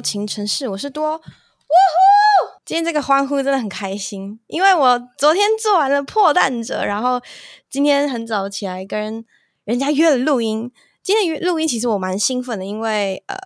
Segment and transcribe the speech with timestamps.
[0.00, 2.60] 情城市，我是多，呜呼！
[2.64, 7.20] 今天这个欢呼真的很开心，因为我昨天做完了破蛋者，然后
[7.68, 9.24] 今天很早起来跟
[9.64, 10.70] 人家约了录音。
[11.02, 13.36] 今天录音其实我蛮兴奋的，因为呃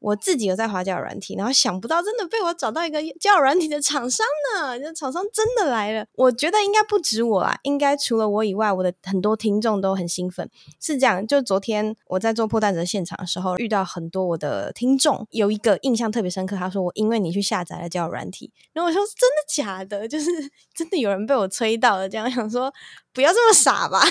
[0.00, 6.04] 我自己有在滑交友软体，然后想不到真的被我找到一个交友软体的厂商呢，这厂商真的来了。
[6.14, 10.50] 我觉得应该不止我啦，应该除了我以外，我的很多听众都很兴奋。
[10.80, 20.08] 是这样，就昨天我在做破蛋者现场的时候，遇到很多我的听众，有一个印象特别深刻，他说我因为你去下载了交友软体，然后我说真的假的？
[20.08, 20.30] 就是
[20.74, 22.72] 真的有人被我催到了，这样想说
[23.16, 24.02] 不要这么傻吧。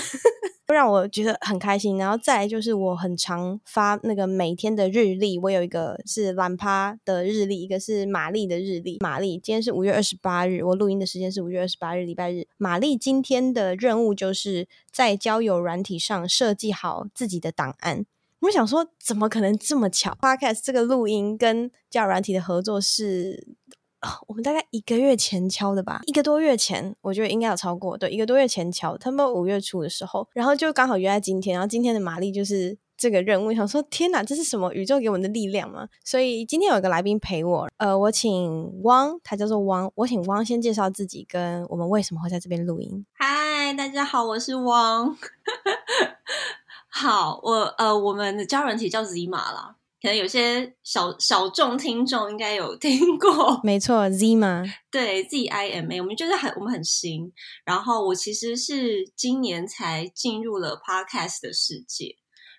[0.66, 8.98] 不 让我觉得很开心，然后再来就是我很常发那个每天的日历，我有一个是懒趴的日历，一个是玛丽的日历。
[9.00, 12.48] 玛丽今天是五月二十八日，我录音的时间是五月二十八日，礼拜日。
[12.56, 18.04] 玛丽今天的任务就是在交友软体上设计好自己的档案。
[18.40, 23.46] 我想说，怎么可能这么巧？Podcast 这个录音跟交友软体的合作是。
[24.26, 35.88] 我们大概一个月前敲的吧，一个多月前，我觉得应该有超过，对，一个多月前敲，他们五月初的时候，然后就刚好约在今天，然后今天的玛丽就是这个任务，想说天哪，这是什么宇宙给我们的力量吗？
[36.04, 43.04] 所以今天有一个来宾陪我，呃，我请汪，他叫做汪，我请汪先介绍自己，跟我们为什么会在这边录音。
[43.12, 45.16] 嗨，大家好，我是汪。
[46.88, 49.76] 好，我呃，我们的交友软体叫 Zima 啦。
[50.02, 57.32] 可能有些小小众听众应该有听过， 没错，Zima，对，Z I M A，我们觉得很我们很新。
[57.64, 62.16] 然后我其实是今年才进入了 Podcast 的世界，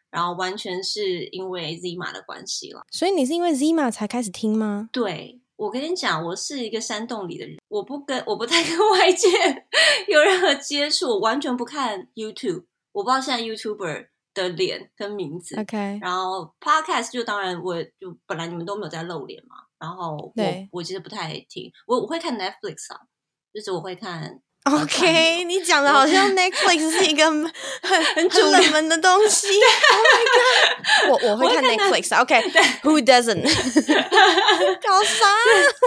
[0.09, 2.81] 然后完全是因为 Zima 的关系了。
[2.91, 4.89] 所以你是因为 Zima 才开始听吗？
[4.91, 9.27] 对，我跟你讲，我是一个山洞里的人，我不跟我不太跟 外界
[10.07, 14.07] 有任何接触，我完全不看 YouTube，我不知道现在 YouTuber。
[14.43, 23.01] 的脸跟名字，OK，然后 Podcast 就当然我就本来你们都没有在露脸嘛，然后我我其实不太听，我我会看 Netflix 啊，
[23.53, 24.41] 就是我会看。
[24.69, 27.43] OK，你讲的好像 Netflix 是一个很
[27.81, 29.47] 很很冷门的东西。
[29.47, 32.21] Oh my god，我我会看 Netflix。
[32.21, 33.41] OK，Who doesn't？
[34.81, 35.25] 搞啥？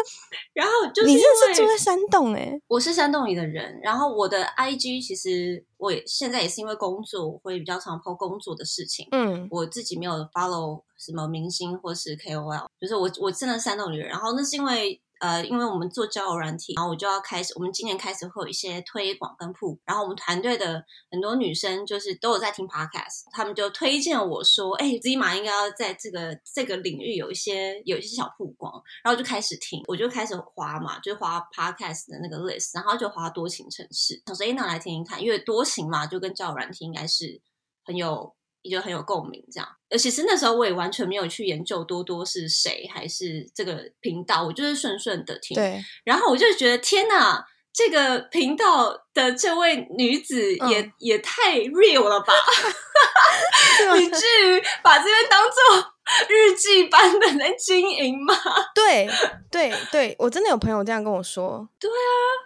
[0.54, 3.78] 然后就是你认识住在山洞哎，我是山洞里的人。
[3.82, 9.06] 然后我的 IG 其实我现在也是因为工作，我会比较常 po 工作的事情。
[9.12, 14.08] 嗯，我自己没有 follow 什么明星或是 KOL，就是我我真的山洞里的人。
[14.10, 15.00] 然后那是因为。
[15.20, 28.72] 呃，因为我们做交友软体，然后我就要开始，我们今年开始会有一些推广跟铺，然后我们团队的很多女生就是都有在听 podcast，他们就推荐我说，哎，Zima 应该要在这个这个领域有一些有一些小曝光，
[29.04, 37.40] 然后就开始听，我就开始滑嘛，就滑 podcast 的那个 list，然后就滑多情城市，想说哎，那来听听看，因为多情嘛，就跟交友软体应该是
[37.84, 38.34] 很有。
[38.62, 39.68] 也就很有共鸣，这样。
[39.90, 45.54] 而，其实那时候我也完全没有去研究多多是谁，还是这个频道，我就是顺顺的听。
[45.54, 45.82] 对。
[46.04, 52.32] 然后我就觉得，天哪，这个频道的这位女子也、嗯、也太 real 了吧！
[53.98, 55.92] 以至于把这边当做
[56.28, 58.34] 日记般的在经营吗？
[58.74, 59.08] 对
[59.50, 61.68] 对对，我真的有朋友这样跟我说。
[61.78, 61.94] 对啊，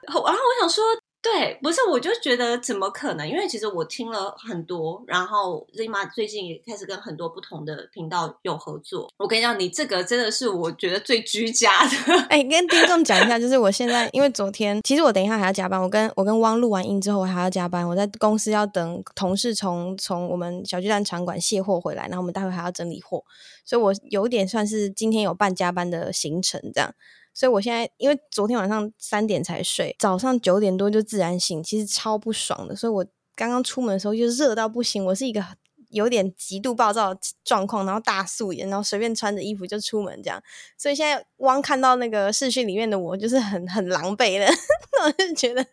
[0.07, 0.85] 然后我想说。
[1.25, 3.27] 对，不是，我就觉得怎么可能？
[3.27, 9.11] 因为其实我听了很多，然后 Zima 最近也开始跟很多不同的频道有合作。
[9.17, 11.97] 我跟你讲，你这个真的是我觉得最居家的。
[12.29, 15.81] 哎，跟听众讲一下，就是我现在因为昨天，其实我等一下还要加班。
[15.81, 17.89] 我跟我跟汪录完音之后，我还要加班。
[17.89, 23.25] 我在公司要等同事从从我们小巨蛋场馆卸货回来，然后我们待会还要整理货，
[23.65, 26.95] 所以我有点算是今天有半加班的行程这样。
[27.35, 32.77] 所以我现在因为昨天晚上三点才睡，早上九点多就自然醒，其实超不爽的。
[32.77, 35.45] 所以我刚刚出门的时候就热到不行，我是一个
[35.91, 40.41] 有点极度暴躁的状况，然后大素颜，然后随便穿着衣服就出门这样。
[40.79, 44.47] 所以现在汪看到那个视讯里面的我，就是很很狼狈的，
[45.05, 45.67] 我就觉得。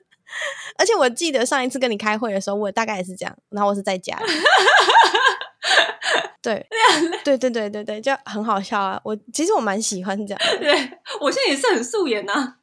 [0.77, 4.17] 而且我记得上一次跟你开会的时候，我大概也是这样，然后我是在家。
[6.41, 6.65] 对，
[7.23, 8.99] 对对对对对，就很好笑啊！
[9.03, 10.57] 我其实我蛮喜欢这样的。
[10.57, 10.71] 对，
[11.21, 12.55] 我现在也是很素颜呐，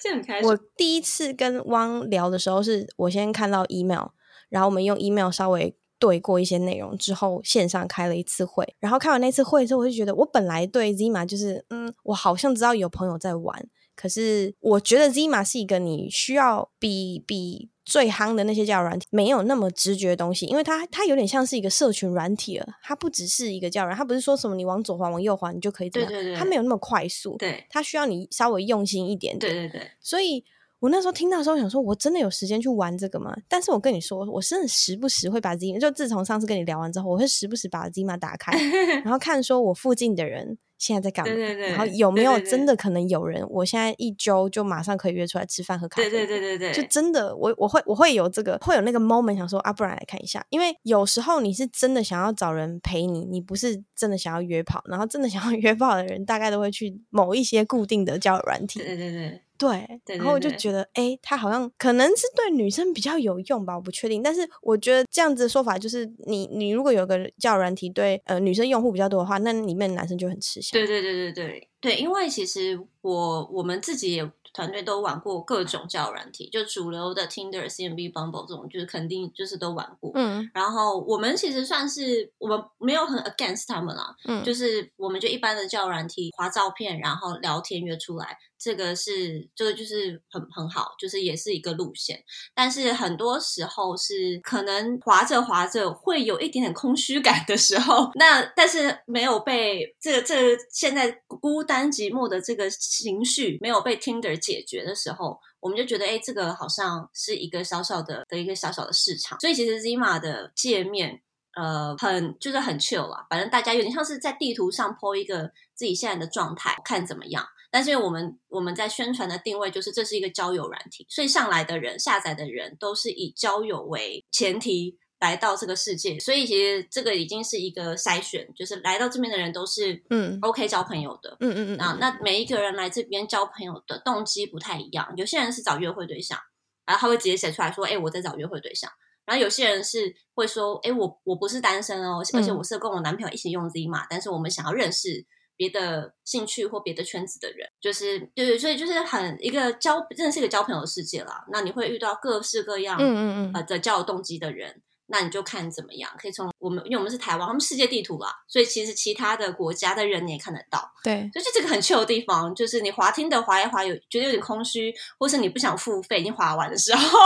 [0.00, 0.48] 现在很开心。
[0.48, 4.06] 我第一次跟汪聊的时候，是我先看到 email，
[4.48, 8.76] 然后我们用 email 稍微对过一些内容之后，线上开了一次会。
[8.78, 13.66] 然后开完那次会之后，我就觉得我本来对 Zima 就是，嗯，我好像知道有朋友在玩，
[13.96, 17.70] 可是我觉得 Zima 是一个你需要比比。
[17.84, 29.90] 最夯的那些交友软体没有那么直觉的东西，因为它它有点像是一个社群软体了，它不只是一个交友软，它不是说什么你往左滑往右滑你就可以怎么样，对对对，它没有那么快速，对，它需要你稍微用心一点点，对对对。
[30.00, 30.42] 所以
[30.80, 33.34] 我那时候听到的时候想说，我真的有时间去玩这个吗？
[33.48, 38.52] 但是我跟你说，我真的时不时会把 Zima，就自从上次跟你聊完之后，我会时不时把 Zima 打开，
[39.04, 40.58] 然后看说我附近的人。
[40.84, 41.34] 现在在干嘛？
[41.34, 41.68] 对对对。
[41.70, 46.10] 然后有没有真的可能有人，我现在一周就马上可以约出来吃饭喝咖啡？
[46.10, 46.82] 对对对对对。
[46.82, 50.44] 就真的，我我会我会有这个，会有那个 moment 想说啊，不然来看一下。
[50.50, 54.82] 因为有时候你是真的想要找人陪你，你不是真的想要约炮。
[54.86, 58.80] 然后真的想要 约炮的人，大概都会去某一些固定的交友软体。
[58.80, 59.40] 对对对。
[59.56, 64.22] 对，然后我就觉得，哎，他好像可能是对女生比较有用吧，我不确定。
[64.22, 70.70] 但是我觉得这样子的说法就是你，你你如果有个交友软体对呃女生用户比较多的话，那里面的男生就很吃香。
[70.72, 74.30] 对对对对对对，因为其实我我们自己也。
[74.56, 80.12] 团队都玩过各种交友软体，就主流的 Tinder、CMB、Bumble 这种，就是肯定就是都玩过。
[80.14, 92.22] 嗯，然后我们其实算是我们没有很 against 他们啦，嗯，就是我们就一般的交友软体，发照片，然后聊天约出来，这个是这个就是很很好，就是也是一个路线。
[92.54, 109.38] 但是很多时候是可能滑着滑着会有一点点空虚感的时候，那但是没有被这个这个现在孤单寂寞的这个情绪没有被 Tinder 解决的时候，我们就觉得，哎，这个好像是一个小小的的一个小小的市场。
[109.40, 111.20] 所以其实 Zima 的界面，
[111.54, 113.26] 呃，很就是很 chill 啦。
[113.28, 117.46] 反正大家有点像是在地图上 po 一个自己现在的状态，看怎么样。
[117.74, 124.96] 但是我们我们在宣传的定位就是这是一个交友软体，所以上来的人、下载的人都是以交友为前提。
[125.20, 136.38] 来到这个世界，所以其实这个已经是一个筛选，就是来到这边的人都是嗯 OK 交朋友的，嗯嗯嗯啊，那每一个人来这边交朋友的动机不太一样，有些人是找约会对象，
[136.84, 138.90] 然后他会直接写出来说，哎，我在找约会对象，
[139.24, 145.24] 然后有些人是会说，哎，我我不是单身哦，而且我是跟我男朋友一起用 Zima，但是我们想要认识。
[145.56, 151.44] 别的兴趣或别的圈子的人，就是对对，所以就是很一个交，真的是一个交朋友的世界啦。
[151.50, 154.82] 那你会遇到各式各样嗯嗯嗯呃的交友动机的人。
[155.06, 160.90] 那你就看怎么样，可以从我们，因为我们是台湾，他们世界地图啦，所以其实其他的国家的人你也看得到。
[161.02, 167.18] 对，就是这个很 chill 的地方，就是你滑听的滑一滑，有觉得有点空虚，或是你不想付费，已经滑完的时候，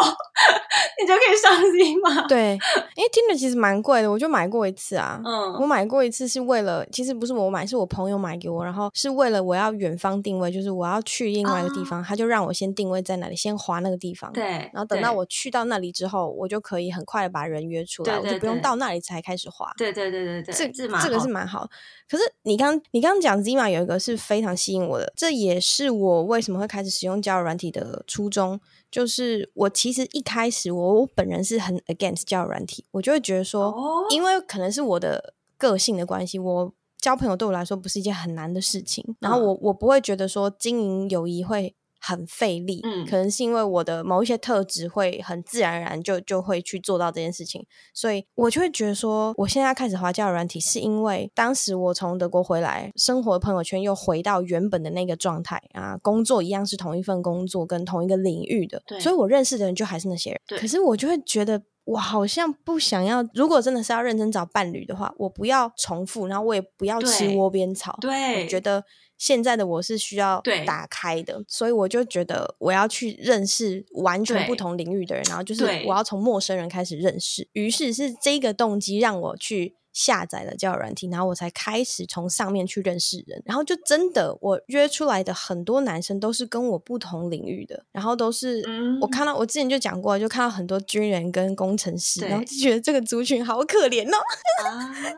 [1.00, 2.26] 你就可以上 Zima。
[2.26, 2.58] 对，
[2.96, 5.20] 因为听的其实蛮贵的，我就买过一次啊。
[5.24, 14.32] 嗯，我买过一次是为了，其实不是我买，是我朋友买给我，然后是为了我要远方定位，就是我要去另外一个地方，啊、他就让我先定位在哪里，先滑那个地方。
[14.32, 19.70] 对，然后等到我去到那里之后，我就可以很快的把人约出来，对对对，我就不用到那里才开始滑。
[19.76, 21.68] 对对对对对，这这这个是蛮好。
[22.08, 28.58] 可是你刚你刚刚讲 Zima 有一个是非常吸引我的，这也是我为什么会开始使用交友软体的初衷。
[28.90, 39.04] 就是我其实一开始我我本人是很 against 交友软体，我就会觉得说，哦、因为可能是我的个性的关系，我交朋友对我来说不是一件很难的事情。
[39.20, 41.74] 然后我我不会觉得说经营友谊会。
[42.00, 68.84] 很费力，嗯，可能是因为我的某一些特质会很自然而然就就会去做到这件事情，所以我就会觉得说，我现在开始滑交友软体，是因为当时我从德国回来，生活朋友圈又回到原本的那个状态啊，工作一样是同一份工作跟同一个领域的，对，所以我认识的人就还是那些人，对，可是我就会觉得，我好像不想要，如果真的是要认真找伴侣的话，我不要重复，然后我也不要吃窝边草，对，我觉得。
[69.18, 77.46] 现在的我是需要打开的，所以我就觉得我要去认识完全不同领域的人，然后就是我要从陌生人开始认识。
[77.52, 79.74] 于是是这个动机让我去。
[79.98, 94.18] 下载了交友软体，然后我才开始从上面去认识人，然后就真的我约出来的很多男生都是跟我不同领域的，然后都是、嗯、我看到我之前就讲过，就看到很多军人跟工程师，然后就觉得这个族群好可怜哦，
[94.62, 94.70] 啊、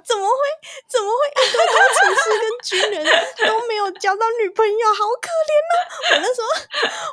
[0.02, 0.34] 怎么会
[0.88, 3.04] 怎么会一堆工程师跟军人
[3.46, 5.76] 都没有交到女朋友，好可怜哦！
[6.12, 6.48] 我那时候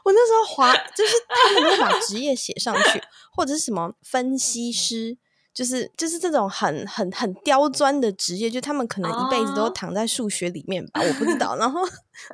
[0.06, 3.02] 我那时候滑，就是他们会把职业写上去，
[3.36, 5.18] 或者是什么分析师。
[5.58, 11.10] 就是就是这种很很很刁钻的职业，就他们可能一辈子都躺在数学里面吧，oh.
[11.10, 11.56] 我不知道。
[11.56, 11.82] 然后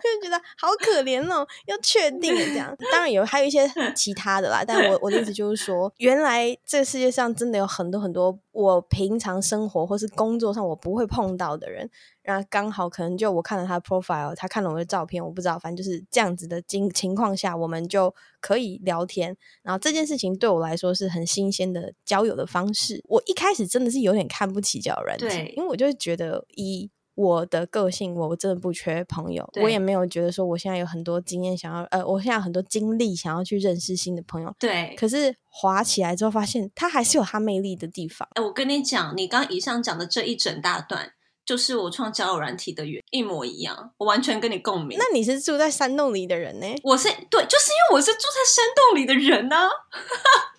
[0.02, 2.76] 就觉得好可怜哦，要确定这样。
[2.92, 11.90] 当然有还有一些 其他的啦，但我我的意思就是说，原来这个世界上真的有很多很多我平常生活或是工作上我不会碰到的人。
[12.22, 19.36] 然后刚好可能就我看了他的 profile，他看了我的照片，我不知道，反正就是这样子的情情况下，我们就可以聊天。
[19.62, 23.04] 然后这件事情对我来说是很新鲜的交友的方式。
[23.10, 34.56] 我一开始真的是有点看不起交友软件，因为我就觉得以我的个性，我真的不缺朋友，我也没有觉得说我现在有很多经验想要，呃，我现在有很多精力想要去认识新的朋友。
[34.60, 38.28] 对，可是滑起来之后发现，他还是有他魅力的地方。
[38.34, 41.14] 哎，我跟你讲，你刚以上讲的这一整大段。
[41.46, 44.98] 就是我创交友软体的原，一模一样，我完全跟你共鸣。
[44.98, 46.68] 那你是住在山洞里的人呢？
[46.84, 49.70] 我是对，就是因为我是住在山洞里的人呢、啊。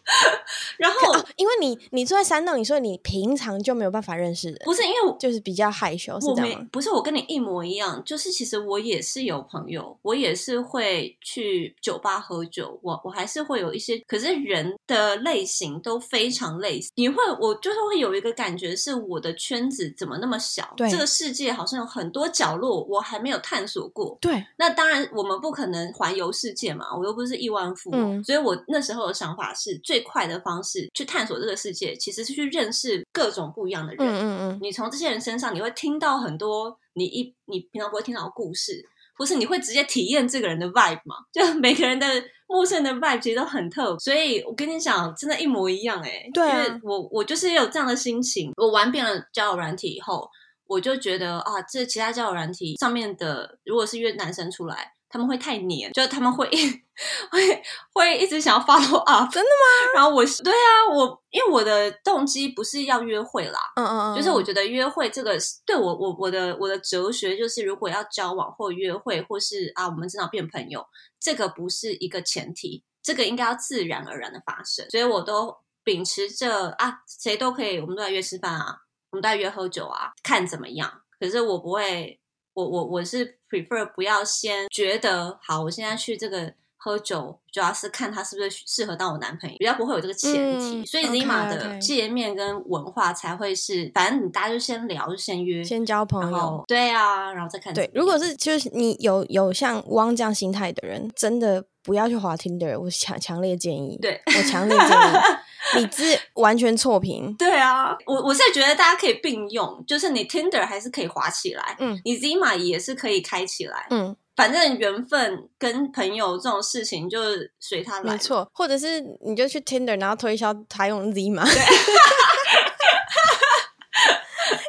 [0.76, 6.68] 然后、啊，因为你你住在山洞，你说你平常就没有办法认识人，不是因为就是比较害羞，是这样吗？
[6.70, 16.90] 不是，我跟你一模一样，就是其实我也是有朋友，我也是会去酒吧喝酒，我我还是会有一些，可是人的类型都非常类似。
[16.96, 20.73] 你会，我就是会有一个感觉，是我的圈子怎么那么小？
[20.76, 24.16] 对，这个世界好像有很多角落我还没有探索过。
[24.20, 34.06] 对，那当然我们不可能环游世界嘛，我又不是亿万富翁，嗯，所以我那时候的想法是最快的方式去探索这个世界，其实是去认识各种不一样的人。
[34.06, 38.84] 嗯嗯嗯，你从这些人身上，你会听到很多你一你平常不会听到的故事，
[39.16, 41.16] 不是你会直接体验这个人的 vibe 嘛？
[41.32, 42.06] 就 每个人的
[42.46, 46.30] 陌生的 vibe 其实都很特，所以我跟你讲，真的，一模一样哎、欸。
[46.32, 48.52] 对、啊，因为我我就是有这样的心情。
[48.56, 50.28] 我玩遍了交友软体以后，
[50.66, 54.92] 我就觉得啊，这其他交友软体上面的，如果是约男生出来。
[55.06, 56.44] 他们会太黏，就是他们会
[57.30, 59.92] 会会一直想要 follow up，真的吗？
[59.94, 70.84] 然后我对啊，我因为我的动机不是要约会啦，嗯嗯嗯，就是我觉得约会这个对我我我的我的哲学就是，如果要交往或约会，或是啊我们真的要变朋友，
[71.20, 78.78] 这个不是一个前提，这个应该要自然而然的发生，所以我都秉持着啊，谁都可以，我们都来约吃饭啊，
[79.14, 80.92] 我们都来约喝酒啊，看怎么样。
[81.18, 82.20] 可是我不会。
[82.56, 97.74] 我我我是 prefer 不要先觉得好，我现在去这个喝酒，主要是看他是不是适合当我男朋友，比较不会有这个前提，嗯、所以 Zima 的界面跟文化才会是.反正你大家就先聊，就先约，先交朋友，对啊，然后再看。
[97.74, 104.92] 对，如果是就是你有有像汪这样心态的人，真的不要去滑 Tinder，我强强烈建议，对我强烈建议。
[105.76, 107.34] 你这完全错评。
[107.38, 117.18] 对啊，我我是觉得大家可以并用，就是你 Tinder 还是可以滑起来，嗯，你 Zima 也是可以开起来，嗯，反正缘分跟朋友这种事情就
[117.58, 121.62] 随他来，没错，或者是你就去 Tinder，然后推销他用 Zima，对，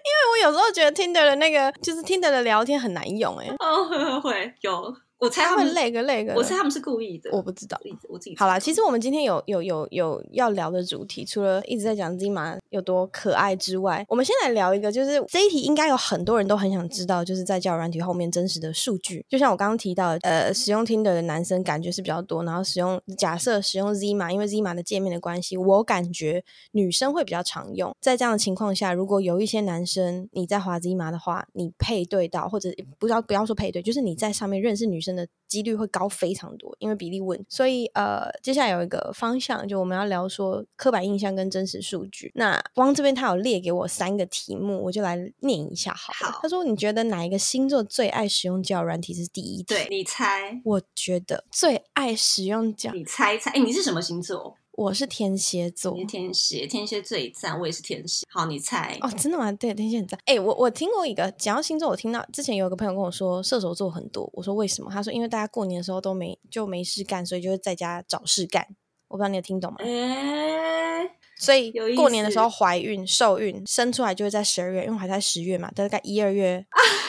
[0.05, 4.95] 因为我有时候觉得 Tinder 的那个就是 Tinder 的聊天很难用，欸，哎，哦，会有。
[5.17, 7.79] 我猜他们累个累个，我猜他们是故意的，我不知道，
[8.09, 19.25] 我自己好啦，其实我们今天有有有有要聊的主题，除了一直在讲 Zima 有多可爱之外，我们先来聊一个，就是这一题应该有很多人都很想知道，就是在交友软体后面真实的数据。
[19.29, 26.43] 就像我刚刚提到的，呃，使用 Tinder 的男生感觉是比较多，然后使用假设使用 Zima，因为 Zima 的界面的关系，我感觉
[26.73, 27.95] 女生会比较常用。
[28.01, 32.69] 在这样的情况下，如果有一些男生你在滑 Zima 的话，你配对到或者
[32.99, 35.85] 不要不要说配对，就是你在上面认识女生的几率会。
[35.95, 42.31] 高非常多，因为比例问，所以呃，接下来有一个方向，就我们要聊说刻板印象跟真实数据。
[42.35, 46.33] 那汪这边他有列给我三个题目，我就来念一下好了。
[46.33, 49.63] 好，他说你觉得哪一个星座最爱使用交友软体是第一题？
[49.63, 50.59] 对，你猜？
[50.65, 53.51] 我觉得最爱使用交，你猜一猜？
[53.51, 54.57] 哎，你是什么星座？
[54.77, 58.25] 我是天蝎座，你天蝎，天蝎最赞，我也是天蝎。
[58.29, 59.09] 好，你猜哦？
[59.17, 59.49] 真的吗？
[59.53, 60.19] 对，天蝎很赞。
[60.25, 64.91] 哎、欸，我我听过一个讲到星座，我听到之前有一个朋友跟我说射手座很多，我说为什么？
[64.91, 68.67] 他说因为大家过年的时候都没就没事干，所以就会在家找事干。
[69.07, 69.77] 我不知道你有听懂吗？
[69.79, 76.65] 哎，所以过年的时候怀孕受孕生出来就会在十二月，因为还在十月嘛，大概一二月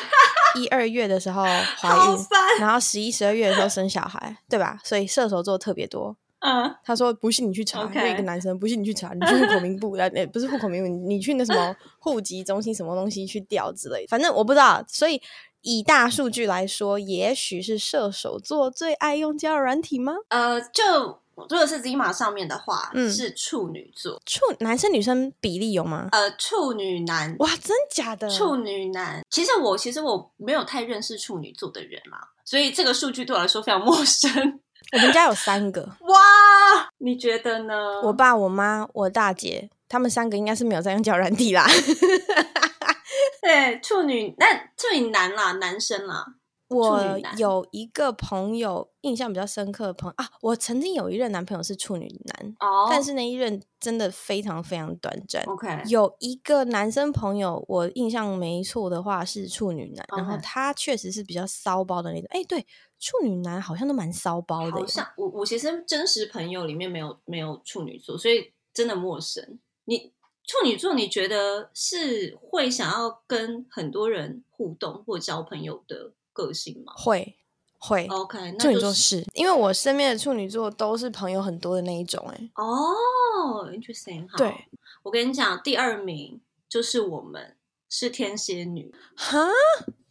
[0.56, 2.26] 一二月的时候怀孕，
[2.60, 4.78] 然后十一十二月的时候生小孩，对吧？
[4.84, 6.16] 所以射手座特别多。
[6.46, 8.12] 嗯，他说不信你去查，那、okay.
[8.12, 14.84] 一个男生不信你去查，你去户口名簿，哎，不是户口名簿，你去那什么 户籍中心什么东西去调之类的，反正我不知道。
[14.86, 15.20] 所以
[15.62, 20.14] 以大数据来说，也许是射手座最爱用交友软体吗？
[20.28, 24.22] 呃，就如果是 Zima 上面的话，嗯，是处女座。
[24.24, 26.08] 处男生女生比例有吗？
[26.12, 28.30] 呃，处女男，哇，真假的？
[28.30, 34.60] 处女男，其实我其实我没有太认识处女座的人嘛，所以这个数据对我来说非常陌生。
[34.96, 38.00] 我们家有三个 哇，你觉得呢？
[38.04, 41.66] 我爸、我妈、我大姐，他们三个应该是没有在用交友软体啦。
[43.42, 46.24] 对，处女那处女男啦，男生啦。
[46.68, 47.00] 我
[47.36, 52.88] 有一个朋友印象比较深刻的朋友啊，我曾经有一任男朋友是处女男，oh.
[52.90, 55.44] 但是那一任真的非常非常短暂。
[55.44, 62.26] OK，有一个男生朋友，我印象没错的话是处女男.然后他确实是比较骚包的那种。
[62.30, 62.66] 哎，对，
[62.98, 64.72] 处女男好像都蛮骚包的。
[64.72, 69.58] 好像我我其实真实朋友里面没有没有处女座，所以真的陌生。
[69.84, 70.12] 你
[70.44, 76.12] 处女座，你觉得是会想要跟很多人互动或交朋友的？
[76.36, 76.92] 个性吗？
[76.98, 77.34] 会
[77.78, 84.54] 会，OK，处女座是因为我身边的处女座都是朋友很多的那一种，哎，哦，interesting，对，
[85.02, 86.38] 我跟你讲，第二名
[86.68, 87.56] 就是我们
[87.88, 89.48] 是天蝎女，哈，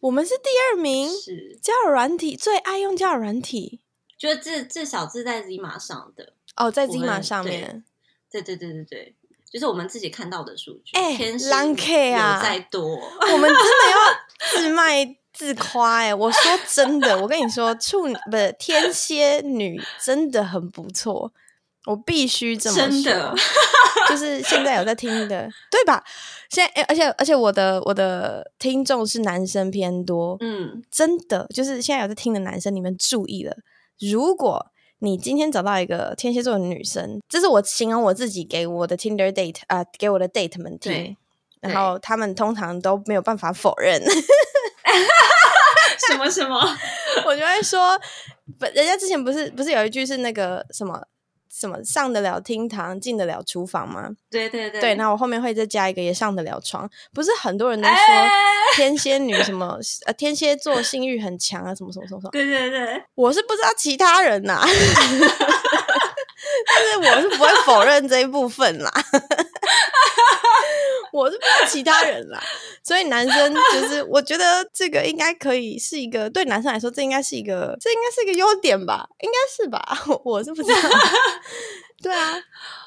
[0.06, 3.80] 我们是第二名，是交友软体最爱用交友软体，
[4.20, 7.84] 就是至至少是在 Zima 上的，哦，在 Zima 上面，
[8.30, 9.16] 对对对对对，
[9.52, 10.96] 就是我们自己看到的数据。
[10.96, 12.84] 哎、欸，天蝎 K 啊，有再多，
[13.34, 13.98] 我们真的要
[14.54, 16.14] 自卖自夸哎、欸！
[16.14, 16.40] 我说
[16.72, 21.34] 真的，我跟你说，处女不是天蝎女真的很不错，
[21.86, 22.88] 我必须这么说。
[22.88, 23.36] 真的，
[24.10, 26.04] 就是现在有在听的，对吧？
[26.50, 33.56] 现在，而且而且我的我的听众是男生偏多，嗯，真的就是现在有在听的男生，你们注意了，
[34.00, 34.68] 如果。
[35.00, 41.16] 你今天找到一个天蝎座的女生，这是我形容我自己给我的 Tinder date 啊、呃，给我的 date 们听，
[41.60, 44.02] 然后他们通常都没有办法否认。
[46.08, 46.58] 什 么什么？
[47.28, 48.00] 我就会说，
[48.58, 51.00] 不，人家之前不是不是有一句是那个什么？
[51.58, 54.10] 什么上得了厅堂，进得了厨房吗？
[54.30, 54.96] 对对对，对。
[54.96, 56.90] 那我后面会再加一个，也上得了床。
[57.14, 57.96] 不是很多人都说
[58.76, 62.32] 天蝎女什么呃天蝎座性欲很强啊，什么什么什么什么。
[62.32, 64.68] 对对对，我是不知道其他人呐、啊，
[66.68, 68.92] 但是我是不会否认这一部分啦。
[71.16, 72.42] 我是不知道其他人啦，
[72.84, 79.82] 所以男生就是我觉得这个应该可以是一个对男生来说，这应该是一个这应该是一个优点吧，应该是吧？
[80.08, 80.90] 我，我是不知道。
[82.04, 82.36] 对啊，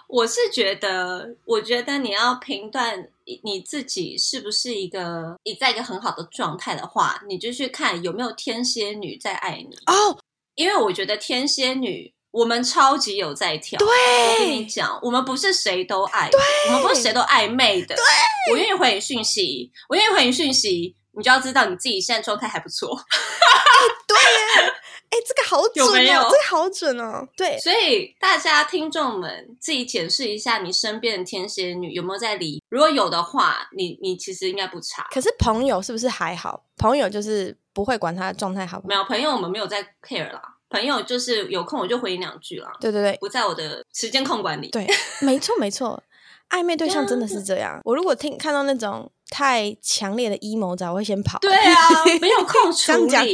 [0.07, 3.09] 我是觉得，我觉得你要评断
[3.43, 10.19] 你自己是不是一个你在一个很好的状态的话，你就去看有没有天蝎女在爱你哦，
[10.55, 12.13] 因为我觉得天蝎女。
[12.31, 18.05] 我们超级有在跳，对，我跟你讲，我们不是谁都爱，对，我们不是谁都暧昧的，对，
[18.53, 22.95] 我愿意回你讯息，我愿意回你讯息，你就要知道你自己现在状态还不错。
[22.97, 23.03] 欸、
[24.07, 24.69] 对耶，
[25.11, 26.23] 哎、欸，这个好准哦，有没有？
[26.25, 27.59] 这个好准哦，对。
[27.61, 32.63] 所以大家听众们自己检视一下，你身边的天蝎女有没有在理？
[32.69, 35.07] 如果有的话，你你其实应该不差。
[35.11, 36.63] 可是朋友是不是还好？
[36.77, 38.89] 朋友就是不会管他的状态好不好？
[38.89, 40.43] 没有朋友，我们没有在 care 啦。
[40.71, 42.71] 朋友就是有空我就回你两句啦。
[42.81, 44.69] 对对对，不在我的时间控管里。
[44.71, 44.87] 对，
[45.23, 46.03] 没错没错，
[46.51, 47.81] 暧昧对象真的是这样。
[47.85, 51.39] 我如果听看到那种太强烈的 emo 仔，我会先跑。
[51.41, 53.09] 对啊， 没有空处理。
[53.09, 53.25] 这样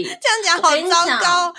[0.45, 1.55] 讲，这样讲好糟糕。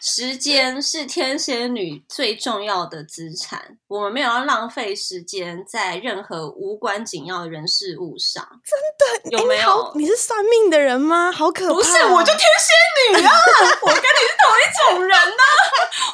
[0.00, 8.46] 时间是天蝎女最重要的资产，我们没有要浪费时间在任何无关紧要的人事物上。
[8.64, 9.92] 真的有没有？
[9.94, 11.30] 你是算命的人吗？
[11.30, 11.74] 好可怕！
[11.74, 13.30] 不是，我就天蝎女啊！
[13.82, 15.60] 我跟你是同一种人呐、啊。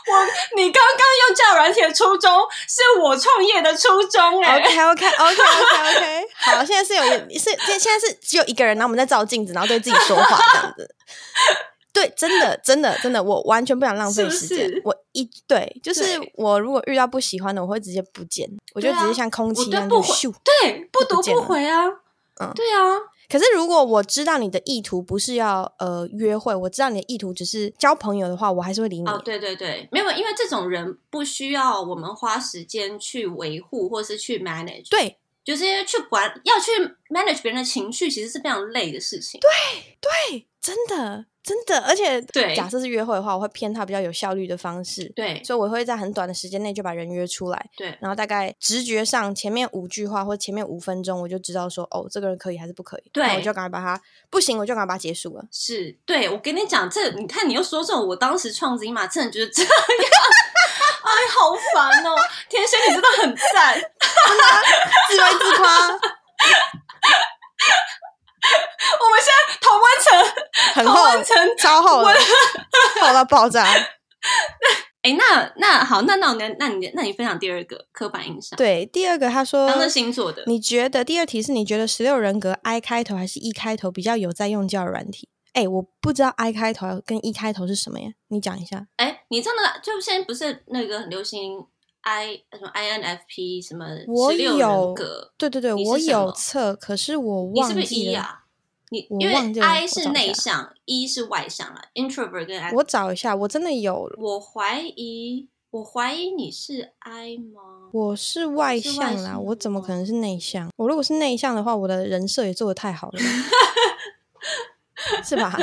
[0.09, 4.61] 我，你刚刚用交友软体的初衷是我创业的初衷哎、欸。
[4.61, 6.27] OK OK OK OK OK。
[6.37, 7.03] 好，现在是有
[7.39, 10.94] 是现现在是只有一个人，然后我们在照镜子，然后对自己说话这样子。
[11.92, 14.59] 对，真的，真的，真的，我完全不想浪费时间。
[14.59, 16.02] 是是我一对，就是
[16.35, 18.46] 我如果遇到不喜欢的，我会直接不见。
[18.74, 21.87] 我觉得只是像空气一样，就咻，对，不读不回啊。
[22.38, 22.98] 嗯，对啊。
[23.31, 29.09] 可是如果我知道你的意图不是要呃约会，我知道你的意图只是交朋友的话，我还是会理你。
[29.09, 34.90] 哦，对对对，没有，因为这种人不需要我们花时间去维护或是去 manage。
[34.90, 35.18] 对。
[35.47, 36.73] 就是去管，要去
[37.09, 39.41] manage 别人的情绪，其实是非常累的事情。
[39.41, 39.49] 对
[40.01, 45.09] 对，真的真的，而且对，假设是约会的话，我会偏他比较有效率的方式。
[45.15, 47.71] 对，所以我会在很短的时间内就把人约出来。
[47.77, 53.11] 对，然后大概直觉上前面五句话或前面五分钟，我就知道说哦，这个人可以还是不可以。
[53.13, 55.47] 对，我就赶快把他不行，我就赶快把他结束了。
[55.53, 59.71] 是，对，我跟你讲，这你看你又说这种，我当时创新嘛真的就是这样。
[61.07, 62.14] 哎，好烦哦！
[62.51, 63.75] 天蝎，你真的很赞，
[65.09, 65.88] 自卖自夸。
[69.01, 70.09] 我们现在同温层
[70.75, 72.14] 很厚，层超厚的，
[73.01, 73.64] 厚到爆炸。
[73.64, 78.57] 哎、欸，那那好，那那那那你那你分享第二个刻板印象？
[78.57, 85.29] 对，第二个他说，星座的，你觉得第二题是你觉得十六人格 I 开头还是 E 开头比较有在用教软体？
[85.57, 88.11] 哎、欸，我不知道 I 开头跟 E 开头是什么呀？
[88.29, 88.87] 你讲一下。
[88.97, 91.64] 哎、欸，你知道那个就现在不是那个很流行
[92.03, 95.33] I 什么 INFP 什么十六人格？
[95.38, 97.81] 对对对，我有测，可是我忘记了。
[97.81, 98.42] 你是不是 E 啊？
[98.90, 101.81] 你因为 I 是内向，E 是外向了。
[101.95, 104.12] Introvert 跟 I，我找一下，我真的有。
[104.19, 107.88] 我怀疑，我怀疑你是 I 吗？
[107.92, 110.71] 我是外向啦，我怎么可能是内向？
[110.77, 113.19] 我如果是内向的话，我的人设也做的太好了。
[115.25, 115.57] 是吧？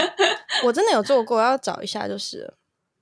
[0.64, 2.54] 我真的有做过，要找一下就是。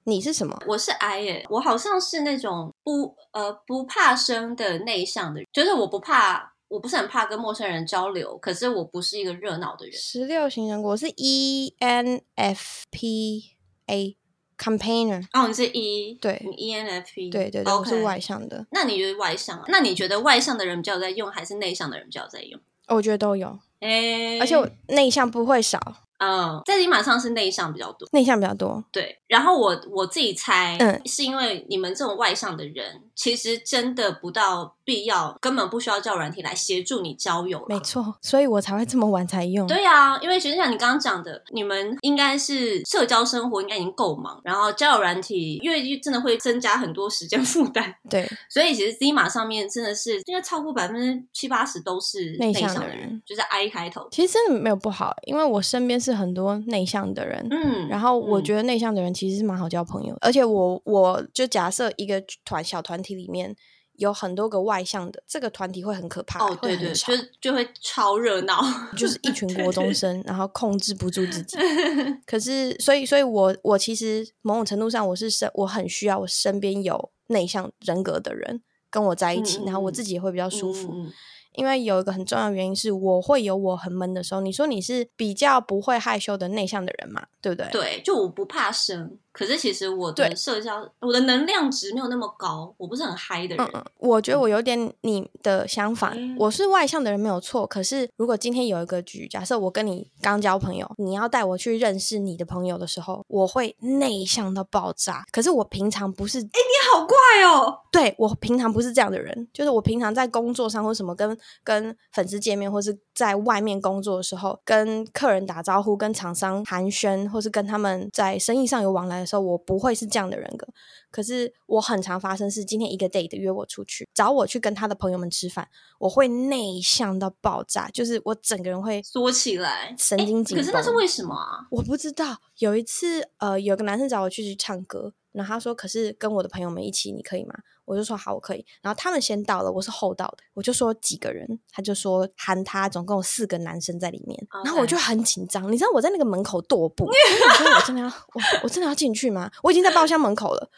[0.04, 0.60] 你是什么？
[0.65, 9.93] 我是 I 耶，我好像是那种不呃不怕生的内向的人，就是我不怕，我不是很怕跟陌生人交流，可是我不是一个热闹的人。
[9.95, 13.51] 十六型人格，我是 E N F P
[13.86, 14.17] A
[14.58, 15.23] Campaigner。
[15.34, 18.65] 哦，你是 E 对，你 E N F P 对对对.我是外向的。
[18.71, 19.56] 那你觉得外向？
[19.60, 22.60] 啊那你觉得外向的人比较在用，还是内向的人比较在用？
[22.88, 23.47] 我觉得都有，
[23.82, 25.80] 哎、欸，而且我内向不会少。
[26.23, 28.84] 嗯，在你马上是内向比较多，内向比较多。
[28.91, 37.65] 对，然后我我自己猜，嗯，是因为你们这种外向的人，其实真的不到必要，根本不需要交友软体来协助你交友。
[37.70, 39.65] 没错，所以我才会这么晚才用。
[39.67, 47.96] 对啊，因为其实像你刚刚讲的，你们应该是社交生活应该已经够忙，然后交友软体因为真的会增加很多时间负担。
[48.12, 54.10] 对，所以其实 Zima 上面真的是应该超过百分之七八十都是内向的人，的人就是 I 开头。
[54.12, 59.15] 其实真的没有不好，因为我身边是很多内向的人，嗯，然后我觉得内向的人。
[59.21, 63.55] 其实是蛮好交朋友，而且我我就假设一个团小团体里面
[63.97, 68.60] 有很多个外向的，这个团体会很可怕哦，对对，就就会超热闹，
[68.97, 71.55] 就是一群 国中生，对对对，然后控制不住自己。
[72.25, 80.93] 可是，所以，所以我我其实某种程度上，我是身我很需要我身边有内向人格的人跟我在一起，嗯、然后我自己也会比较舒服。
[80.93, 81.13] 嗯嗯
[81.53, 84.41] 因为有一个很重要原因是，我会有我很闷的时候。
[84.41, 87.25] 你说你是比较不会害羞的内向的人嘛？
[87.41, 87.69] 对不对？
[87.71, 89.17] 对，就我不怕生。
[89.34, 93.70] 可是其实我的社交，我的能量值没有那么高，我不是很嗨的人。
[93.74, 97.65] 嗯，我觉得我有点你的相反，嗯，我是外向的人没有错。
[97.65, 105.24] 可是如果今天有一个局，假设我跟你刚交朋友，你要带我去认识你的朋友的时候，我会内向到爆炸。
[105.32, 107.15] 可是我平常不是，哎，你好怪
[107.46, 107.80] 哦。
[107.89, 119.20] 对，我平常不是这样的人，就是我平常在工作上或什么跟跟粉丝见面，或是在外面工作的时候，跟客人打招呼，跟厂商寒暄，或是跟他们在生意上有往来。
[119.21, 120.67] 的时候，我不会是这样的人格，
[121.10, 125.67] 可是我很常发生是今天一个 date 约我出去，找我去跟他的朋友们吃饭，
[125.99, 130.65] 我会内向到爆炸，就是我整个人会缩起来，神经紧绷。
[130.65, 131.67] 可是那是为什么啊？
[131.69, 132.38] 我不知道。
[132.57, 135.13] 有一次，呃，有个男生找我去去唱歌。
[135.31, 137.55] 然后他说：“可是跟我的朋友们一起，你可以吗？”
[137.91, 140.38] 我就说：“好，我可以。”然后他们先到了，我是后到的。
[140.54, 144.47] 我就说几个人，他就说喊他，总共有四个男生在里面。
[144.63, 147.13] 然后我就很紧张，你知道我在那个门口踱步，我
[147.56, 149.51] 说我真的要我我真的要进去吗？
[149.62, 150.69] 我已经在包厢门口了。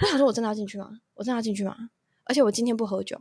[0.00, 0.88] 我想说，我真的要进去吗？
[1.12, 1.76] 我真的要进去吗？
[2.24, 3.20] 而且我今天不喝酒，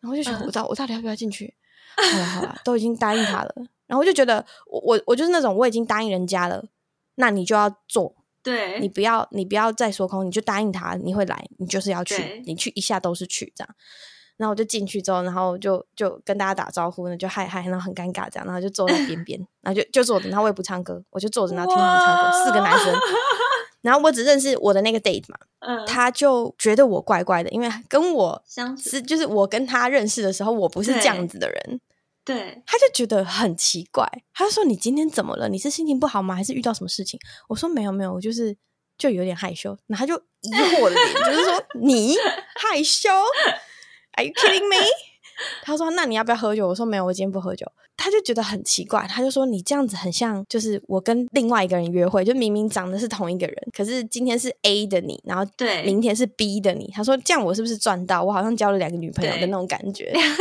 [0.00, 1.52] 然后我就想，我到我到底要不要进去？
[1.96, 3.54] 好了好了，都已经答应他了。
[3.86, 6.64] 然后我就觉得，我我我就是那种我已经答应人家了，
[7.16, 8.14] 那你就要做。
[8.46, 13.74] 对，你不要，你不要再说空，你就答应他，你会来，你就是要去，你去一下都是去这样。
[14.36, 22.94] 然后我就进去之后，然后就就跟大家打招呼呢，就嗨嗨，然后很尴尬这样，然后就坐在边边，然后就就坐着，然后我也不唱歌，我就坐着，然后听他们唱歌，四个男生，
[23.82, 31.80] 然后我只认识我的那个 date 嘛，嗯，他就觉得我怪怪的，因为跟我相是就是我跟他认识的时候，我不是这样子的人。
[32.26, 35.48] 对，他就觉得很奇怪，他就说：“你今天怎么了？
[35.48, 36.34] 你是心情不好吗？
[36.34, 38.56] 还是遇到什么事情？”我说：“没有，没有，我就是
[38.98, 42.16] 就有点害羞。”然后他就疑惑的脸，就是说：“你
[42.56, 43.08] 害羞
[44.16, 44.84] ？Are you kidding me？”
[45.62, 58.22] 他说：“那你要不要喝酒？”我说：“没有，我今天不喝酒。”他就觉得很奇怪，他就说：“你这样子很像，就是我跟另外一个人约会，就明明长得是同一个人，可是今天是 A 的你，然后对，明天是 B 的你。”他说：“这样我是不是赚到？
[58.22, 60.36] 我好像交了两个女朋友的那种感觉。”两个，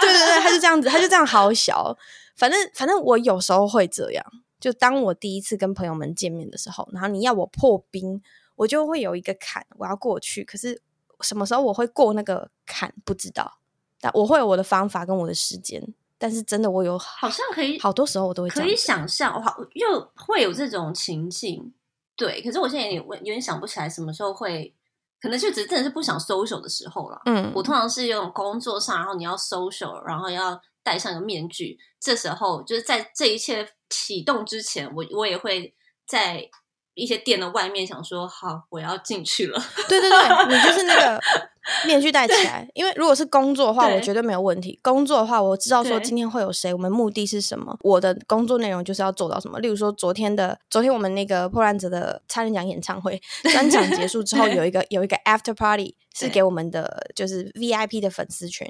[0.00, 1.96] 对对对，他就这样子，他就这样好小。
[2.36, 4.24] 反正反正我有时候会这样，
[4.60, 8.22] 就当我第一次跟朋友们见面的时候，然后你要我破冰，
[8.56, 10.44] 我就会有一个坎，我要过去。
[10.44, 10.80] 可是
[11.20, 13.57] 什么时候我会过那个坎，不知道。
[14.00, 15.82] 但我会有我的方法跟我的时间，
[16.16, 21.72] 但是真的我有好像可以，好多时候我都会可以想象，好又会有这种情境，
[22.16, 22.40] 对。
[22.42, 24.74] 可是我现在有点有点想不起来什么时候会，
[25.20, 27.20] 可能就只真的是不想 social 的时候了。
[27.26, 35.74] 嗯，我通常是用工作上，然后你要 social，然后要戴上一个面具，这时候就是在这一切启动之前，我我也会
[36.06, 36.48] 在。
[36.98, 39.62] 一些店的外面想说好，我要进去了。
[39.88, 41.20] 对对对，你就是那个
[41.86, 44.78] 面具戴起来，因为如果是工作的话，我绝对没有问题。
[44.82, 49.58] 工作的话，我知道说今天会有谁，我们目的是什么，我的工作内容就是要做到什么。
[49.60, 53.20] 例如说，昨天的昨天我们那个破烂者的差人奖演唱会
[53.52, 58.66] 专场结束之后，有一个有一个 after party 是给我们的就是 VIP 的粉丝群，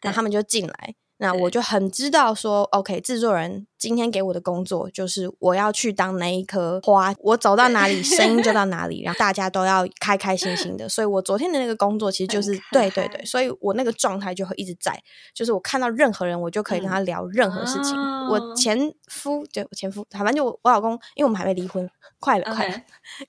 [0.00, 0.94] 然后他们就进来。
[1.22, 10.88] 那我就很知道说，OK，制作人今天给我的工作就是我要去当那一颗花，我走到哪里声音就到哪里， 然后大家都要开开心心的。
[10.88, 15.00] 所以我昨天的那个工作其实就是对对对，所以我那个状态就会一直在，
[15.32, 17.96] 就是我看到任何人，我就可以跟他聊任何事情。
[17.96, 22.74] 嗯、我前夫对我前夫，反正就我老公，因为我们还没离婚，快了快了。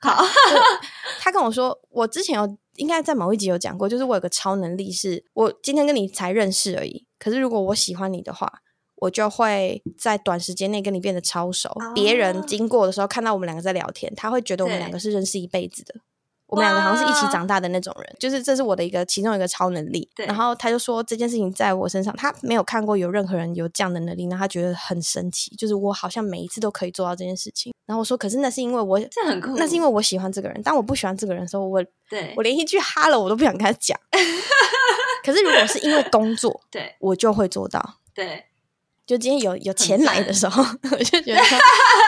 [0.02, 0.26] 好，
[1.20, 7.06] 他跟我说，我之前有应该在某一集有讲过，就是我有个超能力是，是我今天跟你才认识而已。
[7.20, 8.52] 可是，如果我喜欢你的话，
[8.96, 11.70] 我就会在短时间内跟你变得超熟。
[11.94, 12.20] 别、oh.
[12.20, 15.96] 人经过的时候看到我们两个在聊天，他会觉得我们两个是认识一辈子的。
[16.54, 20.08] 我们两个好像是一起长大的那种人，就是这是我的一个其中一个超能力。
[20.16, 27.74] 对，然后他就说这件事情在我身上，他没有看过有任何人有这样的能力，然后他觉得很神奇，就是我好像每一次都可以做到这件事情。
[27.88, 34.00] 然后我说，可是那是因为我这很酷，那是因为我喜欢这个人，当我不喜欢这个人的时候，我对我连一句哈喽我都不想跟他讲。
[35.26, 37.96] 可是如果是因为工作， 对，我就会做到。
[38.14, 38.46] 对。
[39.06, 41.58] 就今天有有钱来的时候， 我就觉得说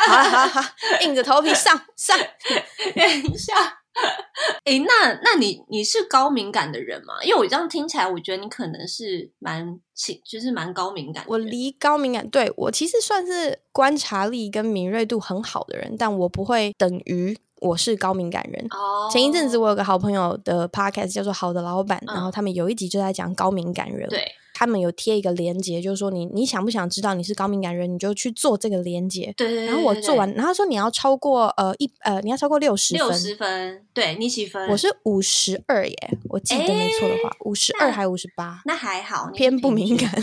[0.07, 0.61] 好好好，
[1.01, 2.17] 硬着头皮上上。
[2.17, 3.53] 等一下，
[4.65, 7.13] 哎，那那你你是高敏感的人吗？
[7.23, 9.79] 因为我这样听起来，我觉得你可能是蛮
[10.23, 11.29] 就是蛮高敏感的。
[11.29, 18.67] 我离高敏感，对，我其实算是观察力跟敏锐度很好的人，但我不会等于我是高敏感人。
[18.71, 19.09] 哦。
[19.11, 24.09] 前一阵子我有个好朋友的 podcast 叫做《好的老板》，然后他们有一集就在讲高敏感人。
[24.09, 24.23] 对。
[24.57, 29.33] 他们有贴一个连接，就是说你你想不想知道你是高敏感人，你就去做这个连接。
[29.35, 29.65] 对对对。
[29.65, 33.05] 然后我做完，然后说你要超过呃一呃你要超过六十分。
[33.05, 34.65] 六十分，对你几分？
[34.69, 38.61] 我是五十二耶，我记得没错的话，五十二还五十八？
[38.63, 40.09] 那还好，偏不敏感。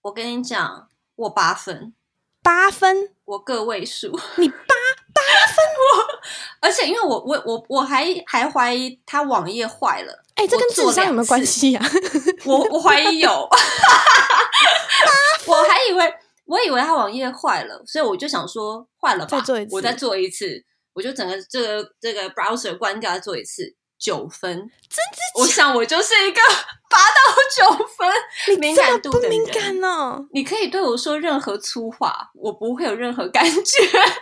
[0.00, 1.92] 我跟你讲，我八分，
[2.42, 4.08] 八分，我个位数。
[4.38, 4.56] 你八
[5.12, 5.20] 八
[5.52, 5.86] 分 我，
[6.62, 10.24] 而且因为我我我我还还怀疑他网页坏了。
[10.40, 11.86] 哎、欸，这跟智商有没有关系呀、 啊？
[12.46, 13.28] 我我怀疑有，
[15.46, 16.14] 我还以为
[16.46, 23.64] 我以为他网页坏了，所以我就想说坏了吧，再做一次，我再做一次，我就整个这个这个 browser 关掉，再做一次，
[23.98, 24.70] 九分，真的？
[25.42, 26.40] 我想我就是一个
[26.88, 27.16] 八到
[27.54, 28.10] 九分
[28.58, 30.24] 敏感度的人，你这么不敏感哦？
[30.32, 33.60] 你可以对我说任何粗话，我不会有任何感觉。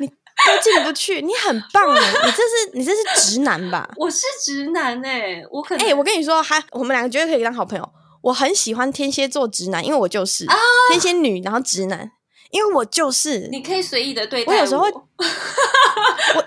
[0.00, 0.10] 你
[0.46, 2.00] 都进不去，你很棒哎！
[2.24, 3.88] 你这是你这是直男吧？
[3.96, 7.88] 我是直男哎，我可能哎、欸，我跟你说，还我们两个绝对可以当好朋友。
[8.20, 10.56] 我很喜欢天蝎座直男，因为我就是、啊、
[10.90, 12.10] 天蝎女，然后直男，
[12.50, 13.48] 因为我就是。
[13.50, 14.56] 你可以随意的对待我。
[14.56, 16.44] 我有时候会，我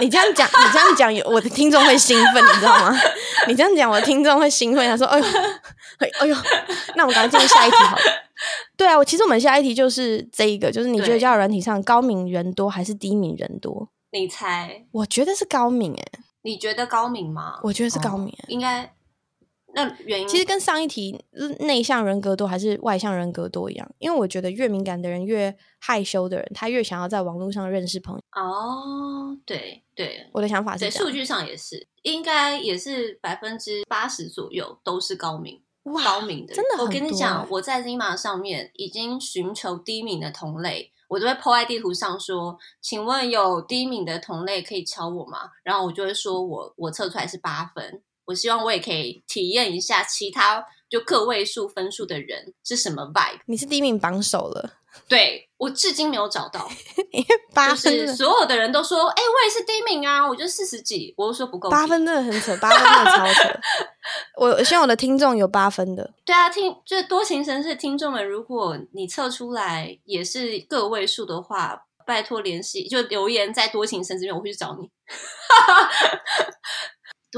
[0.00, 2.98] 你这样讲，你这样讲，我的听众会兴奋，你知道吗？
[3.46, 4.88] 你这样讲，我的听众会兴奋。
[4.88, 5.26] 他说：“哎呦，
[6.20, 6.36] 哎呦，
[6.96, 8.02] 那我们赶快进入下一题好了。”
[8.76, 13.88] 对啊，我其实我们下一题就是这一个，就是你觉得交友软体上高敏人多还是低敏人多？
[14.10, 14.84] 你猜？
[14.92, 16.04] 我觉得是高敏诶。
[16.42, 17.60] 你觉得高敏吗？
[17.62, 18.34] 我觉得是高敏。
[18.48, 18.94] 应该。
[19.74, 21.18] 那原因其实跟上一题
[21.60, 28.20] 内向人格多还是外向人格多一样，因为我觉得越敏感的人越害羞的人，他越想要在网络上认识朋友。
[28.32, 35.62] 哦，对对，我的想法是，对，数据上也是，应该也是百分之八十左右都是高敏。
[35.84, 45.50] 哇，高明的，真的，我跟你讲，我在 Zima 上面已经寻求低敏的同类，我都会 po 在地图上说，请问有低敏的同类可以敲我吗？
[45.64, 48.02] 然后我就会说我我测出来是八分。
[48.24, 53.40] 我希望我也可以体验一下其他就个位数分数的人是什么 vibe。
[53.46, 54.74] 你是低敏榜首了，
[55.08, 56.68] 对，我至今没有找到，
[57.54, 63.60] 八分就是所有的人都说，哎、欸，我也是第一名啊，我就四十几，我就说不够，八分真的很扯，八分真的超扯。
[64.38, 74.90] 我希望我的听众有八分的，对啊，听就是多情城市的听众们，如果你测出来也是个位数的话，拜托联系，就留言在多情城市这边，我会去找你。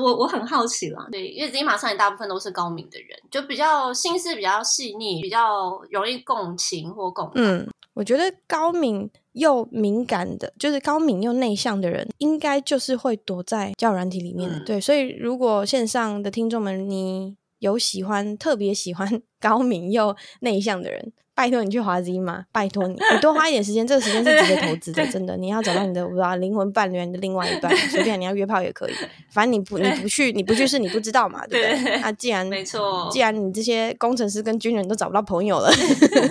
[0.03, 7.31] 我我很好奇啦，对，因为 Zima 上也大部分都是高敏的人，就比较心思比较细腻，比较容易共情或共。
[7.35, 14.57] 嗯，我觉得高敏又敏感的，就是高敏又内向的人，应该就是会躲在交友软体里面的。
[14.57, 21.13] 嗯、对，所以如果线上的听众们，你有喜欢特别喜欢 高敏又内向的人。
[21.37, 25.37] 拜托你去滑 Zima，拜托你，你多花一点时间，这个时间是值得投资的，真的。
[25.37, 28.95] 你要找到你的，我不知道灵魂伴侣，你的另外一半，随便你要约炮也可以，
[29.33, 31.99] 反正你不你不去，你不去是你不知道嘛，对不对？
[32.01, 35.69] 那既然 没错，既然你这些工程师跟军人都找不到朋友了，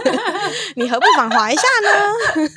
[0.78, 2.50] 你何不反滑一下呢？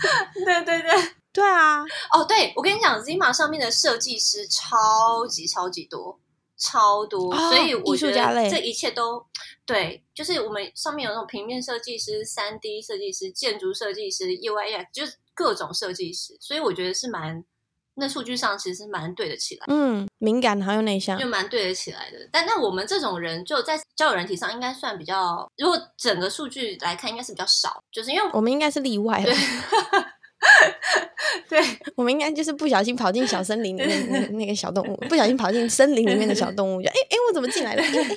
[0.44, 0.90] 对对对，
[1.32, 1.80] 对啊。
[2.12, 6.20] 哦，对，我跟你讲，Zima 上面的设计师超级超级多。
[6.56, 9.24] 超多，哦、所以我觉得这一切都
[9.64, 17.44] 对，就是我们上面有那种平面设计师、三 D 设计师、建筑设计师、UI，就是各种设计师，所以我觉得是蛮
[17.98, 22.28] 那数据上其实是蛮对得起来，嗯，敏感还有内向，就蛮对得起来的。
[22.30, 29.34] 但那我们这种人就在交友软体上应该算比较，如果整个数据来看，应该是比较少，就是因为我们应该是例外了。
[31.48, 37.82] 对 对，我们应该就是不小心跑进小森林里面那 那个小动物，不小心跑进森林里面的小动物，就哎哎，我怎么进来了？
[37.82, 38.16] 哎哎，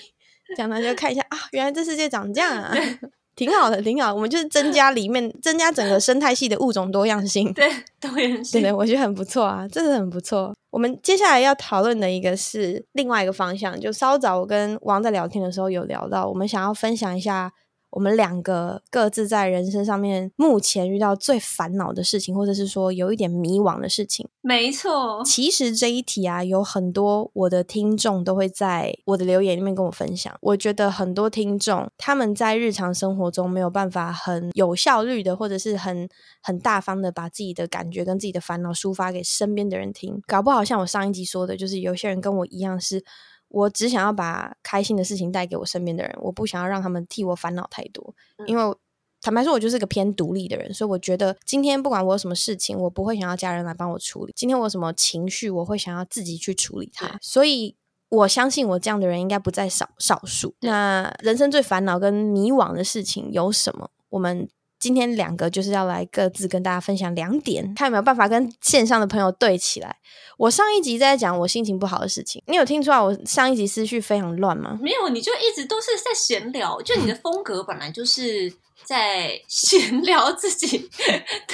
[0.55, 2.75] 这样呢就看一下啊，原来这世界长这样啊，
[3.35, 4.13] 挺好的，挺好。
[4.13, 10.53] 我们就是增加里面增加整个生态系的物种多样性，对，多样性，对，我觉得很不错啊，真的很不错。
[10.71, 17.51] 我们接下来要讨论的一个是另外一个方向，就稍早我跟王在聊天的时候有聊到，我们想要分享一下
[17.91, 24.27] 我们两个各自在人生上面目前遇到最烦恼的事情，或者是说有一点迷惘的事情。
[24.41, 30.33] 没错，其实这一题啊，有很多我的听众都会在我的留言里面跟我分享。
[30.41, 36.07] 我觉得很多听众他们在日常生活中没有办法很有效率的，或者是很
[36.41, 40.21] 很大方的把自己的感觉跟自己的烦恼抒发给身边的人听。
[40.27, 43.03] 搞不好像我上一集说的，就是有些人跟我一样是。
[43.49, 48.15] 我只想要把开心的事情带给我身边的人，我不想要让他们替我烦恼太多。
[48.37, 48.75] 嗯、因为
[49.21, 54.33] 坦白说，我就是个偏独立的人，所以我觉得今天不管我有什么事情，我不会想要家人来帮我处理。
[54.35, 57.07] 今天我有什么情绪，我会想要自己去处理它。
[57.07, 57.75] 嗯、所以
[58.09, 60.55] 我相信我这样的人应该不在少少数。
[60.61, 63.89] 那人生最烦恼跟迷惘的事情有什么？
[64.09, 64.47] 我们。
[64.79, 69.97] 今天两个就是要来各自跟大家分享两点，看有没有办法跟线上的朋友对起来。
[70.37, 74.79] 我上一集在讲我心情不好的事情，你有听出来我上一集思绪非常乱吗？
[74.81, 78.51] 没有，你就一直都是在闲聊，就你的风格本来就是
[78.85, 80.89] 在闲聊自己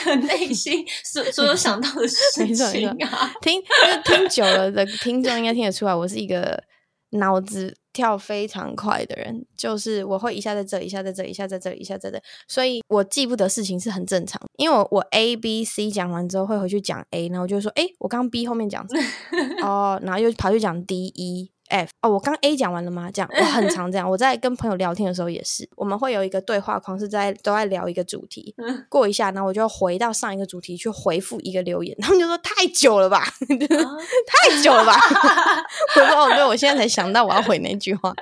[0.05, 3.33] 的内心所 所有想到的事情啊。
[3.41, 6.63] 听，就是听久了的听众应该听得出来，我是一个
[7.09, 7.75] 脑子。
[7.95, 14.39] 跳非常快的人，就是我会一下在这，一下在这，一下在这，一下在这，所以我记不得事情是很正常。
[14.57, 18.85] 因为我我 A B C 讲完之后会回去讲 A，然后我就说，哎，我刚刚 B 后面讲？
[19.63, 21.54] 哦，然后又跑去讲 D E。
[21.69, 23.09] F 哦，我刚 A 讲完了吗？
[23.11, 24.09] 这样我很常这样。
[24.09, 28.55] 我在跟朋友聊天的时候也是，我们会有一个对话框，是在都在聊一个主题。
[28.89, 33.97] 过一下，然后我就回到上一个主题去回复一个留言，他们就说太久了吧，啊、
[34.27, 34.93] 太久了吧。
[35.97, 38.13] 我说哦，对，我现在才想到我要回那句话，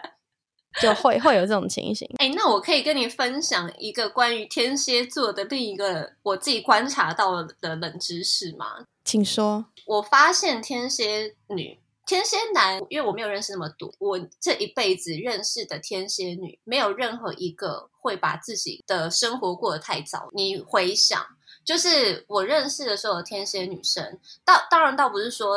[0.81, 2.09] 就会会有这种情形。
[2.17, 8.85] 哎，那我可以跟你分享一个关于天蝎座的另一个我自己观察到的冷知识吗？
[9.03, 9.65] 请说。
[9.85, 11.77] 我发现天蝎女。
[12.05, 20.29] 天蝎男，因为我没有认识那么多，我这一辈子认识的天蝎女，没有任何一个会把自己的生活过得太糟。
[20.33, 21.25] 你回想，
[21.63, 25.55] 就是我认识的时候的天蝎女生，倒当然倒不是说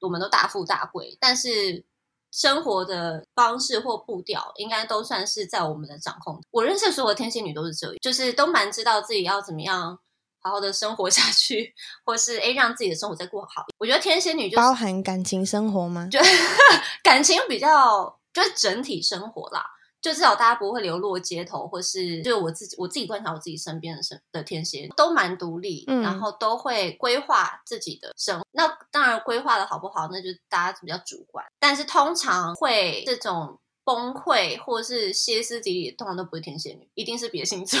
[0.00, 1.84] 我们都大富大贵，但是
[2.32, 6.42] 生活的方式或步调，应该都算是在我们的掌控。
[6.50, 10.00] 我认识的所有天蝎女都是这样，就是都蛮知道自己要怎么样。
[10.44, 13.64] 好好的生活下去， 或是诶让自己的生活再过好。
[13.78, 16.06] 我觉得天蝎女就是包含感情生活吗？
[16.12, 16.20] 就
[17.02, 19.64] 感情比较就是整体生活啦，
[20.02, 28.46] 就至少大家不会流落街头，或是就我自己我自己观察我自己身边的生的天蝎都蛮独立，嗯，然后都会规划自己的生活。
[28.52, 31.44] 那当然规划的好不好，那就大家比较主观。
[31.58, 37.80] 但是通常会这种崩溃或是歇斯底里，通常都不是天蝎女，一定是别的星座。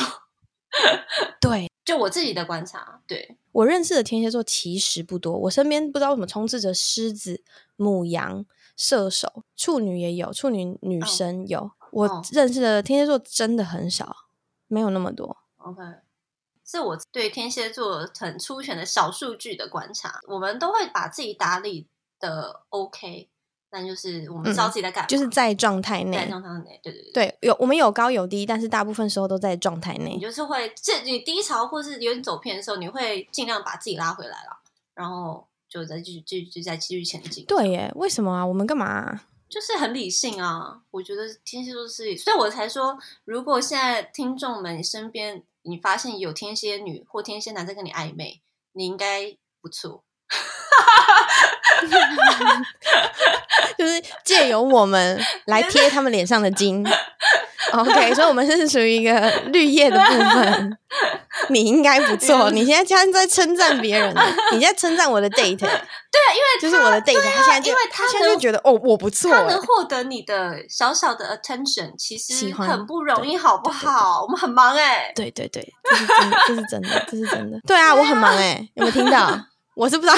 [1.40, 1.70] 对。
[1.84, 5.36] 就我自己的观察，对，我认识的天蝎座其实不多。
[5.36, 7.42] 我身边不知道为什么充斥着狮子、
[7.76, 11.58] 母羊、射手、处女也有，处女女生有。
[11.60, 11.70] Oh.
[11.90, 14.16] 我认识的天蝎座真的很少，
[14.66, 15.36] 没有那么多。
[15.58, 15.82] OK，
[16.64, 20.20] 是我对天蝎座很粗浅的小数据的观察。
[20.26, 21.86] 我们都会把自己打理
[22.18, 23.28] 的 OK。
[23.74, 30.14] 但就是我们知道自己在干嘛，就是在状态内，在状态内，对对对，对，有我们有高有低，但是大部分时候都在状态内。
[30.14, 34.60] 你就是会，这你低潮或是有点走偏的时候，你会尽量把自己拉回来了，
[34.94, 37.44] 然后就再继续继续再继续前进。
[37.46, 38.46] 对耶，为什么啊？
[38.46, 39.24] 我们干嘛啊？
[39.48, 40.82] 就是很理性啊。
[40.92, 48.40] 我觉得天蝎座是，所以我才说，如果现在听众们你身边你发现有天蝎女或天蝎男在跟你暧昧，
[48.72, 50.04] 你应该不错。
[53.78, 56.86] 就是借由我们来贴他们脸上的金，
[57.72, 60.78] OK，所以我们是属于一个绿叶的部分。
[61.48, 64.14] 你应该不错，你现在竟然在称赞别人，
[64.52, 65.58] 你在称赞我的 date。
[65.58, 74.22] 对啊，因为就是我的 date，他现在因为他现在就觉得哦，我不错，他能获得你的小小的 attention，其实很不容易，好不好？
[74.22, 77.58] 我们很忙哎，对对对，这是真的，这是真的，这是真的。
[77.66, 79.36] 对啊，我很忙哎，有没有听到？
[79.74, 80.14] 我是不知道。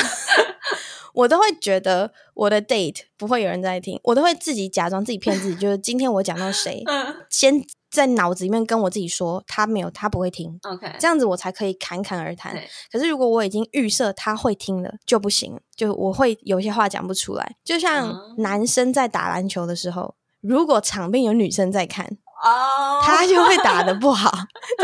[1.17, 6.85] 我都会觉得我的 date 不会有人在听，我都会自己假装自己骗自己，就是今天我讲到谁，
[7.31, 12.55] 先在脑子里面跟我自己说他没有，他不会听，OK，这样子我才可以侃侃而谈。
[12.93, 17.57] 可是如果我已经预设他会听了，就不行，就我会有些话讲不出来。
[17.65, 22.19] 就像男生在打篮球的时候，如果场边有女生在看。
[22.45, 24.31] 哦，他就会打得不好，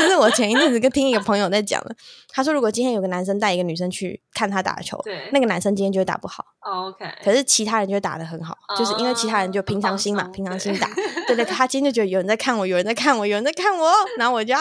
[0.02, 1.96] 这这是我前一阵子跟听一个朋友在讲的。
[2.34, 6.44] 他说，如果今天有个男生带一个女生去看他打球，对，那个男生今天就会打不好。
[6.60, 10.88] Oh, OK，可是其他人就会打得很好，oh, 就是因为其他人就平常心嘛，平常心打。
[11.26, 14.60] 对 对，他今天就觉得有人在看我，有人在看我，有人在看我，然后我就要，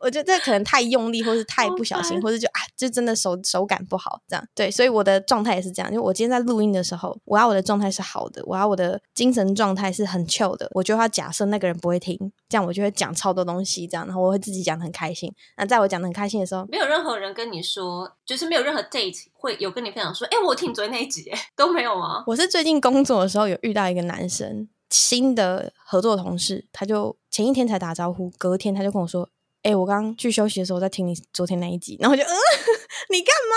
[0.00, 2.22] 我觉得这可能太用力，或是太不小心，okay.
[2.22, 4.44] 或是就啊，就真的手手感不好这样。
[4.54, 12.16] 对，所以我的状态也是这样，就我今天在录音的时候，我要我的状态是好的，我要我的精神状态是很 chill 的，我就要假设那个人不会听，
[12.48, 15.32] 这样我就会讲超多东西，这样，然后我会自己讲得很开心。
[15.56, 22.24] 那在我讲的很开心的时候，没有任何人跟你说，就是没有任何 date 会有跟你分享说，哎、欸，我听你昨天那一集， 都没有吗？
[22.26, 29.28] 我是最近工作的时候有遇到一个男生，新的合作同事，他就前一天才打招呼，隔天他就跟我说，
[29.62, 32.34] 哎、欸，我刚去休息的时候在听你昨天那一集，然后我就嗯，
[33.10, 33.54] 你干嘛？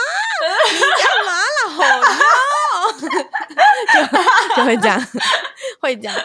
[0.74, 1.69] 你干嘛了？
[1.72, 1.84] 好
[2.17, 2.91] 哟，
[3.93, 4.99] 就就会这样，
[5.80, 6.15] 会这样。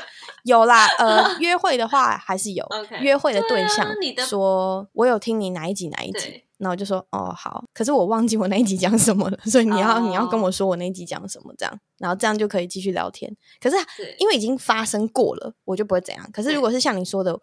[0.46, 3.00] 有啦，呃，约会的话还是有， okay.
[3.00, 3.86] 约会的对象
[4.26, 10.02] 说，我有听你哪一集哪一集，然后我就说哦好，可是我忘记我那一集讲什么了，所以你要、oh.
[10.02, 13.34] 你要跟我说我那一集讲什么这样，然后这样就可以继续聊天。
[13.60, 13.76] 可是
[14.18, 16.30] 因为已经发生过了，我就不会怎样。
[16.32, 17.38] 可是如果是像你说的，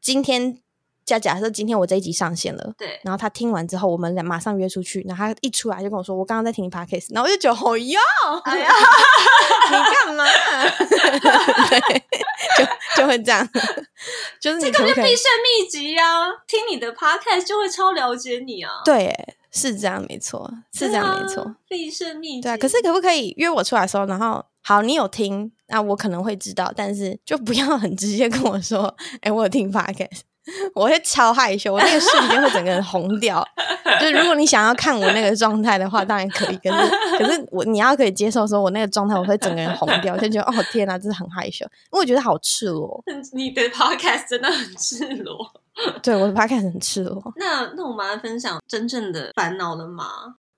[0.00, 0.60] 今天。
[1.08, 7.98] 假假设今天我这一集上线了，对，然后他听完之后，我们�俩马上约出去，然后他一出来就跟我说：“我刚刚在听你 podcast。”然后我就觉得：“好哟，
[8.44, 8.70] 哎呀，
[9.70, 10.24] 你干嘛？
[11.70, 12.02] ”对，
[12.58, 13.48] 就就会这样，
[14.38, 16.28] 就是你这个就必胜秘籍呀、啊！
[16.46, 18.70] 听你的 podcast 就会超了解你啊！
[18.84, 19.14] 对，
[19.50, 22.42] 是这样，没错，是这样，没错，必胜秘籍。
[22.42, 30.20] 对啊，可是可不可以约我出来的时候，然后好，你有听，那我可能会知道，但是就不要很直接跟我说：“哎，我有听 podcast。”
[30.74, 33.46] 我会超害羞，我那个瞬间会整个人红掉。
[34.00, 36.56] 就是如果你想要看我那个状态的话，当然可以。
[36.58, 36.88] 可是，
[37.18, 43.02] 可是我你要可以接受说，我那个状态我会整个人红掉，就觉得哦天哪，真的很害羞，因为我觉得好赤裸。
[43.32, 45.36] 你的 podcast 真的很赤裸。
[46.02, 47.32] 对，我的 podcast 很赤裸。
[47.36, 50.04] 那那我们来分享真正的烦恼了吗？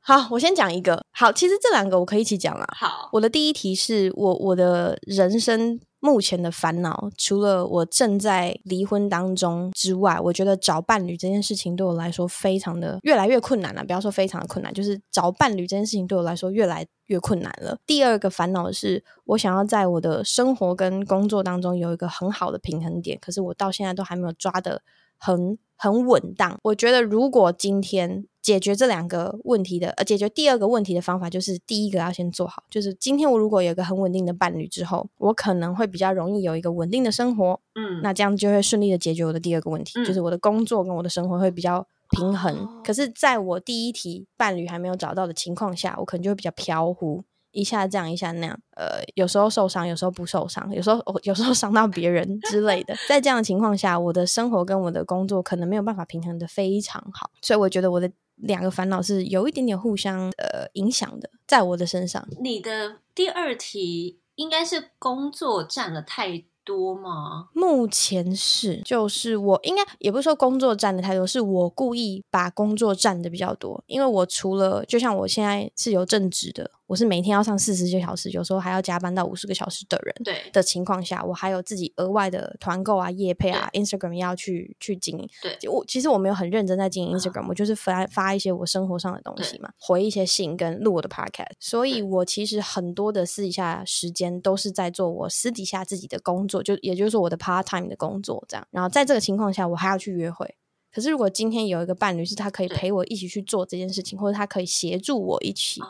[0.00, 1.04] 好，我先讲一个。
[1.12, 2.66] 好，其实这两个我可以一起讲啦。
[2.76, 5.80] 好，我的第一题是我我的人生。
[6.02, 13.84] 目前的烦恼，除了我正在离婚当中之外，我觉得找伴侣这件事情对我来说非常的越来越困难了。
[13.84, 17.76] 不要说非常的困难，就是找伴侣这件事情对我来说越来越困难了。
[17.86, 24.80] 第二个烦恼是我想要在我的生活跟工作当中有一个很好的平衡点，可是我到现在都还没有抓得
[25.20, 26.58] 很很稳当。
[26.64, 28.24] 我觉得如果今天。
[28.42, 42.50] 解决这两个问题的，呃，解决第二个问题的方法就是第一个要先做好，就是今天我如果有一个很稳定的伴侣之后，我可能会比较容易有一个稳定的生活，嗯，那这样就会顺利的解决我的第二个问题，嗯，就是我的工作跟我的生活会比较平衡。
[42.56, 47.22] 哦，可是在我第一题伴侣还没有找到的情况下，我可能就会比较飘忽。
[47.52, 52.94] 一下这样，一下那样，呃，有时候受伤，有时候不受伤，有时候 有时候伤到别人 之类的。
[53.08, 62.26] 在这样的情况下，我的生活跟我的工作可能没有办法平衡的非常好，所以我觉得我的两个烦恼是有一点点互相呃影响的，在我的身上。
[62.40, 67.48] 你的第二题应该是工作占了太多吗？
[67.52, 76.70] 目前是，就是我应该也不是说工作占的太多，是我故意把工作占的比较多，因为我除了就像我现在是有正职的。
[76.90, 80.12] 我是每天要上四十个小时，有时候还要加班到五十个小时的人。
[80.24, 85.28] 对的情况下，我还有自己额外的团购啊、业配啊、Instagram 要去去经营。
[85.40, 91.52] 对，我其实我没有很认真在经营 Instagram，、啊、我就是发发一些我生活上的东西嘛，回一些信跟录我的 Podcast。
[91.60, 98.66] 所以我其实很多的私底下时间都是在做我私底下自己的工作，就也就是说我的 part time 的工作这样。
[98.72, 100.56] 然后在这个情况下，我还要去约会。
[100.92, 105.80] 可是如果今天有一个伴侣是他可以陪我一起去做这件事情，或者他可以协助我一起。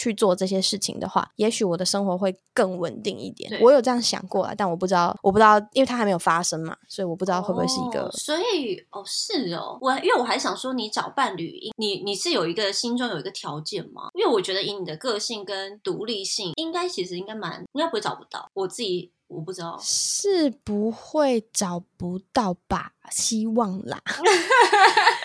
[0.00, 3.60] 去做这些事情的话，也许我的生活会更稳定一点。
[3.60, 8.04] 我有这样想过啊，但我不知道，我不知道，因为它还没有发生嘛，所以我不知道会不会是一个。
[8.04, 14.08] 哦、所以哦，是哦，我因为我还想说，你找伴侣，你你是有一个心中有一个条件吗？
[14.14, 18.48] 因为我觉得以你的个性跟独立性，应该其实应该蛮，应该不会找不到。
[18.54, 22.92] 我自己我不知道，是不会找不到吧？
[23.10, 24.00] 希望啦。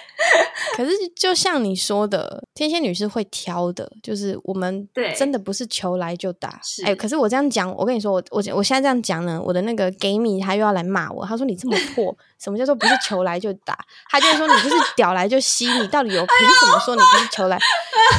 [0.76, 6.60] 可是，就像你说的，天蝎女是会挑的，就是我们真的不是求来就打。
[6.84, 13.78] 哎、欸，可是我这样讲，我跟你说，我我我现在这样讲呢，我的那个 gay 蜜他又要来骂我，他说你这么破， 什么叫做不是求来就打？
[14.10, 17.58] 他就是说你不是屌来就吸，你到底有凭什么说你不是求来？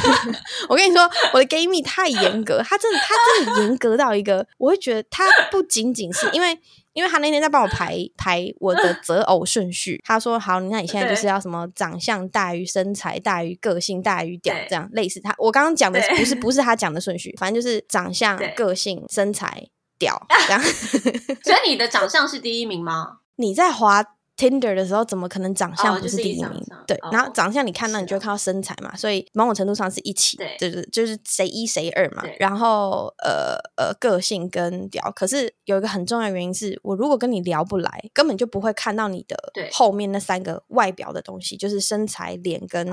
[0.67, 6.59] 我跟你说，我的 gay 蜜太严格，他真的他真的严格到一个，我会觉得他不仅仅是因为。
[6.97, 15.31] 因为他那天在帮我排排我的择偶顺序，他说：“好，那你现在就是要什么长相大于身材大于个性大于屌，这样类似他。
[15.37, 19.67] 我刚刚讲的不是 不是他讲的顺序，反正就是长相、个性、身材、
[19.99, 20.59] 屌 这样。
[21.45, 23.19] 所以你的长相是第一名吗？
[23.35, 24.03] 你在滑
[24.37, 26.45] Tinder 的时候，怎么可能长相不是第一名？
[26.45, 32.23] 哦就是、对，然后长相你看到，你就会看到身材嘛，所以某种程度上是一起，对，就是就是谁一谁二嘛。
[32.39, 39.35] 然后呃呃，个性跟屌，可是有一个很重要的原因是，我如果跟你聊不来，根本就不会看到你的
[39.73, 42.87] 后面那三个外表的东西，就是身材、脸跟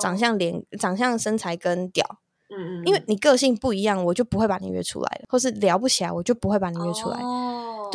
[0.00, 2.04] 长相、脸长相、身材跟屌。
[2.48, 7.18] 嗯嗯，因为你个性不一样，我就不会把你约出来了，或是聊不起来，我就不会把你约出来。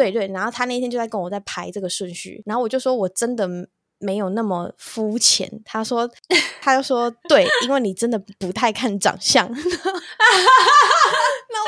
[0.02, 3.48] 对对，然后他那天就在跟我在排这个顺序，然后我就说我真的
[4.00, 5.48] 没有那么肤浅。
[5.64, 6.10] 他说，
[6.60, 9.48] 他就说对，因为你真的不太看长相。
[9.54, 9.62] 那我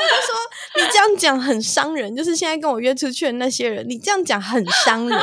[0.02, 0.34] 就说
[0.76, 5.18] 你这样讲很伤人，就是现在跟我约出去的那些人，你这样讲很伤人。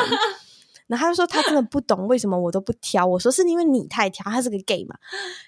[0.92, 4.96] 然后他就说他真的不懂为什么我都不挑，我说是因为你太挑，他是个 gay 嘛，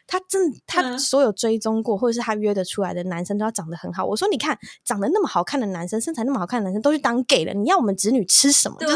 [0.08, 4.06] 他真他所有追踪过或者是他约得出来的男生都要长得很好。
[4.06, 8.78] 我说你看长得那么好看的男生，身材那么好看的男生都去当 gay 了，你要我们子女吃什么？
[8.80, 8.96] 就是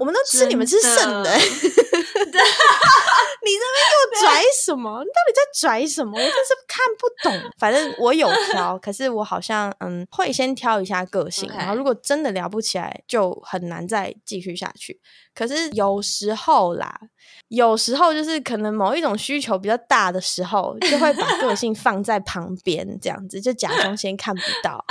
[0.00, 1.30] 我们都吃你们吃剩的。
[3.44, 5.00] 你在那边给我拽什么？
[5.02, 6.12] 你到底在拽什么？
[6.12, 7.50] 我真是看不懂。
[7.58, 15.00] 反正我有挑，可是我好像嗯会先挑一下个性，然后如果真的聊不起来，就很难再继续下去。
[15.34, 16.94] 可是有时候啦，
[17.48, 24.84] 有时候就是可能某一种需求比较大的时候，就会把个性放在旁边，这样子就假装先看不到，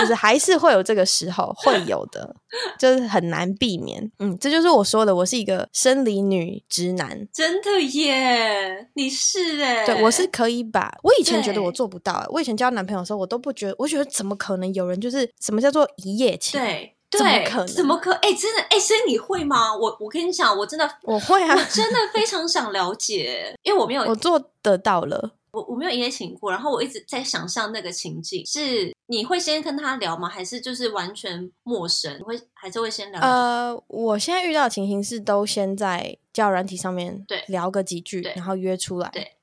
[0.00, 2.34] 就是还是会有这个时候会有的，
[2.78, 4.10] 就是很难避免。
[4.18, 16.60] 嗯，这就是我说的，我是一个生理女直男，真的耶，你是哎，对，我是可以把，我以前觉得我做不到，我以前交男朋友的时候，我都不觉得，我觉得怎么可能有人就是什么叫做一夜情？
[16.60, 16.95] 对。
[17.10, 17.66] 怎么可能？
[17.66, 18.12] 怎么可？
[18.14, 19.74] 哎、欸，真的哎、欸，所以你会吗？
[19.74, 30.28] 我我跟你讲，我真的我会啊，我真的非常想了解，因为我没有，我做得到了，我我没有一夜情过，然后我一直在想象那个情境，是你会先跟他聊吗？
[30.28, 32.18] 还是就是完全陌生？
[32.18, 33.20] 你会还是会先聊？
[33.20, 39.08] 呃，我现在遇到的情形是都先在交友软体上面对聊个几句，然后约出来。
[39.12, 39.35] 对。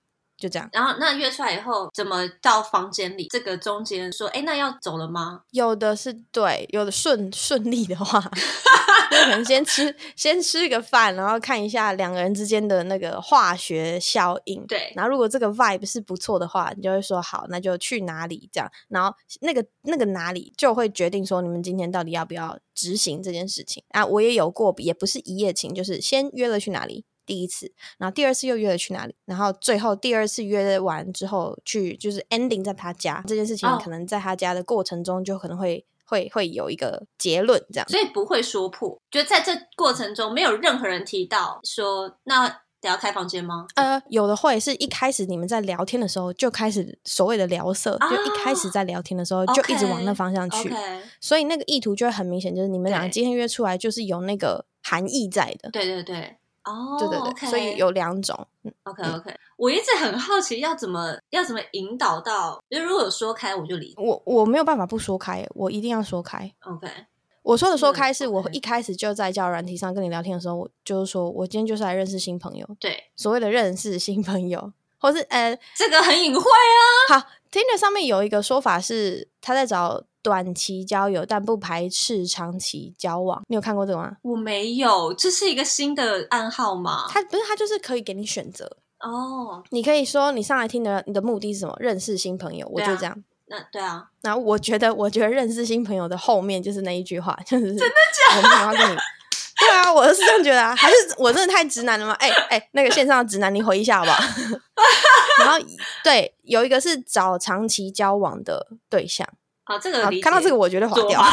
[0.43, 3.29] 就这样，然后那约出来以后，怎么到房间里？
[3.29, 5.39] 这个中间说，哎，那要走了吗？
[5.51, 8.19] 有的是对，有的顺顺利的话，
[9.09, 14.67] 就可能先吃先吃个饭，然后看一下两个人之间的那个化学效应。
[14.67, 18.69] 对，然后如果这个 vibe 是不错的话，你就会说好，那就去哪里这样。
[18.89, 24.05] 然后那个那个哪里就会决定说你们今天到底要不要执行这件事情啊？
[24.05, 27.05] 我也有过，也不是一夜情，就是先约了去哪里。
[27.25, 29.15] 第一次，然后第二次又约了去哪里？
[29.25, 37.87] 然后最后第二次约完之后去，就是 ending 在他家这件事情，可能在他家的过程中就可能会、哦、会会有一个结论，这样。
[37.89, 42.47] 所以不会说破，觉得在这过程中没有任何人提到说那
[42.81, 43.65] 得要开房间吗？
[43.75, 51.01] 呃，有的会是一开始你们在聊天的时候就开始所谓的聊色，哦、就一开始在聊天的时候就一直往那方向去，okay, okay.
[51.21, 55.69] 所以那个意图就会很明显，就是你们两个今天约出来就是有那个含义在的。
[55.71, 56.35] 对对对。
[56.63, 57.49] 哦，对对对，okay.
[57.49, 58.47] 所以有两种。
[58.83, 63.93] OK OK，我一直很好奇要怎么要怎么引导到，就如果有说开我就离。
[63.97, 66.49] 我我没有办法不说开，我一定要说开。
[66.61, 66.87] OK，
[67.41, 72.65] 我说的说开是我一开始就在交友软体上跟你聊天的时候，我就是说我今天就是来认识新朋友。
[72.79, 77.19] 对，所谓的认识新朋友，或是呃，这个很隐晦啊。
[77.19, 80.03] 好，Tinder 上面有一个说法是他在找。
[80.23, 83.43] 短期交友，但不排斥长期交往。
[83.47, 84.17] 你有看过这个吗？
[84.23, 87.05] 我没有，这是一个新的暗号吗？
[87.09, 88.65] 它不是，它就是可以给你选择
[89.01, 89.57] 哦。
[89.57, 89.65] Oh.
[89.69, 91.75] 你可以说你上来听的，你的目的是什么？
[91.79, 93.23] 认识新朋友，我就这样。
[93.47, 97.93] 那对啊，那我觉得，我觉得认识新朋友的后面就是那一句话，就是真的
[98.29, 98.47] 假的？
[98.47, 98.99] 我没有要跟你。
[99.59, 100.75] 对啊，我是这样觉得啊。
[100.75, 102.13] 还是我真的太直男了吗？
[102.13, 104.23] 哎哎，那个线上的直男，你回一下好不好？
[105.39, 105.57] 然后
[106.03, 109.27] 对，有一个是找长期交往的对象。
[109.65, 111.21] 好，这个看到这个，我觉得划掉。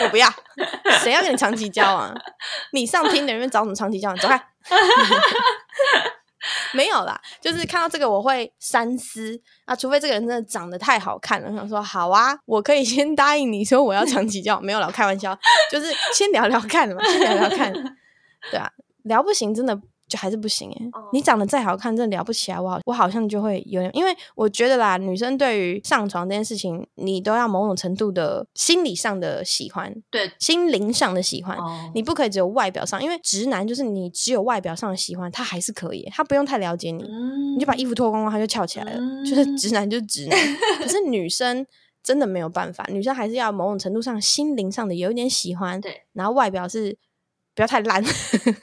[0.00, 0.28] 我不要，
[1.00, 2.14] 谁要跟你长期交往？
[2.72, 4.16] 你上听的人找什么长期交往？
[4.16, 4.42] 走开。
[6.72, 14.64] 没有啦，就是看到这个我会三思啊，除非这个人真的长得太好看了，我想说好啊，我可以先答应你说我要长期交往。
[14.64, 15.36] 没有啦，我开玩笑，
[15.70, 17.72] 就是先聊聊看嘛，先聊聊看。
[18.50, 18.70] 对啊，
[19.02, 19.78] 聊不行，真的。
[20.10, 21.04] 就还是不行哎，oh.
[21.12, 22.60] 你长得再好看，真的聊不起来。
[22.60, 31.70] 我好，我好像就会有点，因为我觉得啦，女生对于上床这件事情，你都要某种程度的心理上的喜欢，对，心灵上的喜欢，oh.
[31.94, 37.54] 你不可以只有外表上，因为直男就是你只有外表上的喜欢，他还是可以，他不用太了解你，mm.
[37.54, 39.24] 你就把衣服脱光光，他就翘起来了，mm.
[39.24, 40.38] 就是直男就是直男。
[40.78, 41.64] 可是 女生
[42.02, 46.98] 真的没有办法，女生还是要某种程度上心灵上的有一点喜欢，对，然后外表是。
[47.54, 48.02] 不要太烂，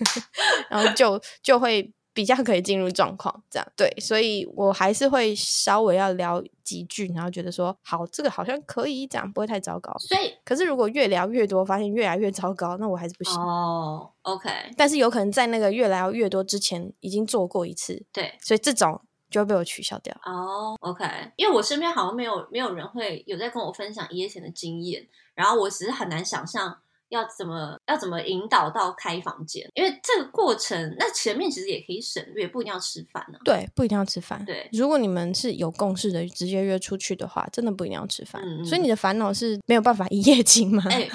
[0.69, 3.43] 然后就就会比较可以进入状况。
[3.49, 9.93] 这样对，所以我还是会稍微要聊几句，然后觉得说好，这个好像可以，这样不会太糟糕。
[9.99, 13.33] 所以，可是如果越聊越多，发现越来越糟糕，那我还是不行。
[13.39, 14.49] 哦，OK。
[14.75, 19.01] 但是有可能在那个越聊越多之前已经做过一次，对，所以这种。
[19.29, 21.03] 就会被我取消掉哦、oh,，OK，
[21.35, 26.79] 因为我身边好像没有没有人会有在跟我分享一夜情的经验，然后我只是很难想象
[27.09, 33.43] 要怎么要怎么引导到开房间，因为这个过程那前面其实也可以省略，不一定要吃饭呢、啊。
[33.43, 34.43] 对，不一定要吃饭。
[34.45, 38.41] 对，如果你们是有共识的，直接约出去的话，真的不一定要吃饭。
[38.43, 40.83] 嗯、所以你的烦恼是没有办法一夜情吗？
[40.89, 41.09] 哎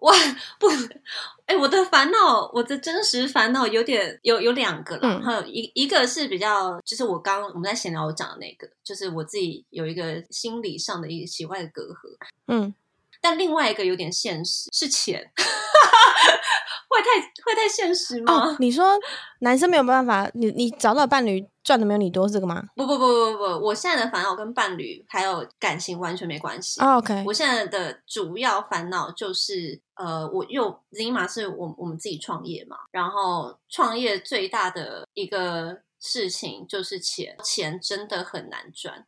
[0.00, 0.14] 哇
[0.60, 0.68] 不，
[1.46, 12.72] 哎、欸，我的烦恼，我的真实烦恼有点有有两个了，嗯、一一个是比较，就是我刚我们在闲聊我讲的那个，就是我自己有一个心理上的一个奇怪的隔阂，嗯，
[13.20, 15.30] 但另外一个有点现实，是钱。
[16.90, 18.32] 会太会太现实吗？
[18.32, 18.98] 哦，你说
[19.40, 22.64] 男生没有办法，你你找到伴侣赚的没有你多，是这个吗？
[22.74, 26.80] 不不不不不，我现在的烦恼跟伴侣还有感情完全没关系。
[26.80, 39.06] 哦，OK，我现在的主要烦恼就是，呃，我又 Zima 是我我们自己创业嘛，然后创业最大的一个事情就是钱，钱真的很难赚，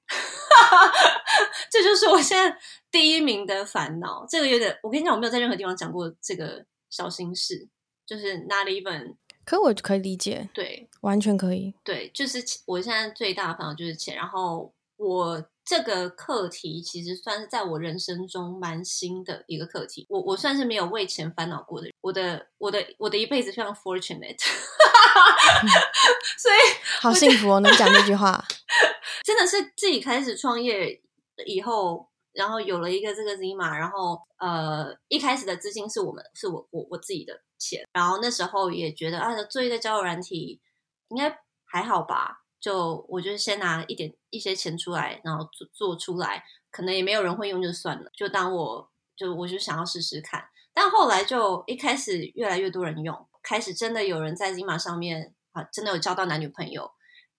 [1.71, 2.59] 这就是我现在
[2.91, 4.27] 第一名的烦恼。
[4.29, 6.67] 这个有点，我跟你讲，我没有在任何地方讲过这个。
[6.93, 7.69] 小心事
[8.05, 9.15] 就是 not even，
[9.45, 14.17] 可我可以理解，对，完全可以，对，就是我现在最大的烦恼就是钱。
[14.17, 20.05] 然后我这个课题其实算是在我人生中蛮新的一个课题。
[20.09, 24.80] 我我算是没有为钱烦恼过的人，我的我的我的一辈子非常 fortunate，、嗯、
[26.39, 26.57] 所以
[27.01, 28.45] 好幸福哦，能讲这句话，
[29.25, 31.01] 真的是自己开始创业
[31.47, 32.09] 以后。
[32.33, 40.61] 然后有了一个这个 Zima，然后呃，一开始的资金是我们是我我我自己的钱，然后那时候也觉得啊，做一个交友软体
[41.09, 56.91] 应该还好吧，就我就先拿一点一些钱出来，然后做做出来，可能也没有人会用就算了，就当我就我就想要试试看，但后来就一开始越来越多人用，开始真的有人在 Zima 上面啊，真的有交到男女朋友，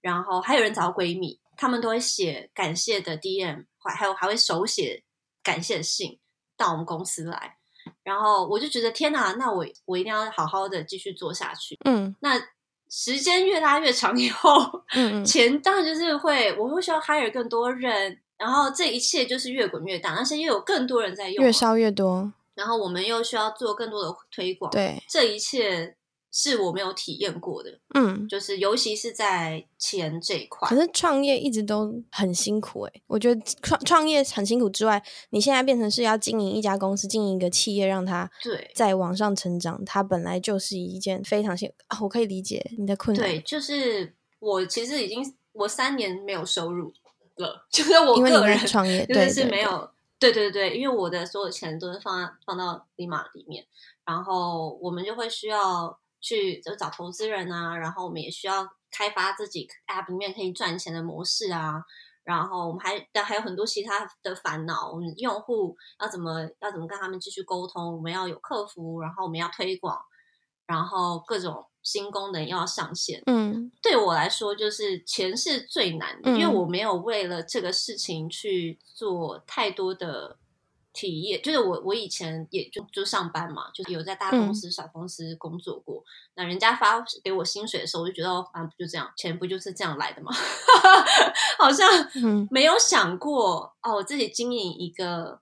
[0.02, 3.66] 然后还有人找到闺蜜，他们都会写感谢的 DM。
[3.84, 5.04] 还还有还会手写
[5.42, 6.20] 感谢信
[6.56, 7.58] 到我们公司来，
[8.04, 11.76] 然后我就觉得天哪，那我我一定要好好的继续做下去。
[11.86, 12.40] 嗯，那
[12.92, 25.96] 时间越拉越长以后，嗯， 钱当然就是会，我会需要 hire 更多人，然后这一切就是越滚越大，而且又有更多人在用，越烧越多，然后我们又需要做更多的推广，对，这一切。
[26.34, 30.66] 是我没有体验过的，嗯，就是尤其是在钱这一块。
[30.70, 42.00] 可是创业一直都很辛苦诶，我觉得创创业很辛苦之外，你现在变成是要经营一家公司，经营一个企业，让它对在往上成长，它本来就是一件非常辛苦啊。
[42.02, 43.28] 我可以理解你的困难。
[43.28, 46.94] 对，就是我其实已经我三年没有收入
[47.36, 49.88] 了， 就是我个人创业， 对，是没有，对对对，
[50.22, 53.68] 对对对因为我的所有钱都是放放到 Zima 里面，
[54.06, 56.00] 然后我们就会需要。
[56.24, 61.84] 去就找投资人啊，然后我们也需要开发自己 App 里面可以赚钱的模式啊，
[62.24, 70.00] 然后我们还但还有很多其他的烦恼，我们用户要怎么要怎么跟他们继续沟通，我们要有客服，然后我们要推广，
[70.68, 73.22] 然后各种新功能要上线。
[73.26, 80.38] 嗯，对我来说就是钱是最难的，嗯，因为我没有为了这个事情去做太多的。
[80.94, 86.04] 体验就是我，我以前也就就上班嘛，就是有在大公司、嗯、小公司工作过。
[86.36, 90.34] 那人家发给我薪水的时候，我就觉得，啊，不就这样，钱不就是这样来的吗？
[91.58, 91.88] 好像
[92.50, 95.40] 没有想过、嗯、哦，我自己经营一个。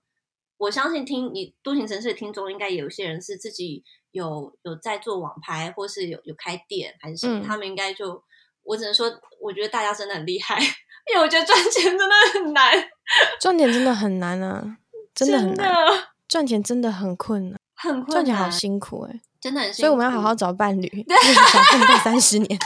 [0.56, 3.82] 我相信听你多情城市的听众，应该有些人是自己
[4.12, 8.22] 有有在做网拍，或是有有开店还是什么，嗯、他们应该就，
[8.62, 12.72] 我只能说，我觉得大家真的很厉害，因为我觉得赚钱真的很难，
[13.40, 14.76] 赚钱真的很难啊。
[15.12, 15.74] 真的很难
[16.28, 19.80] 赚钱，真的很困难，很困难，赚钱好辛苦哎，真的很辛苦。
[19.80, 22.58] 所以我们要好好找伴侣，一直想奋斗三十年。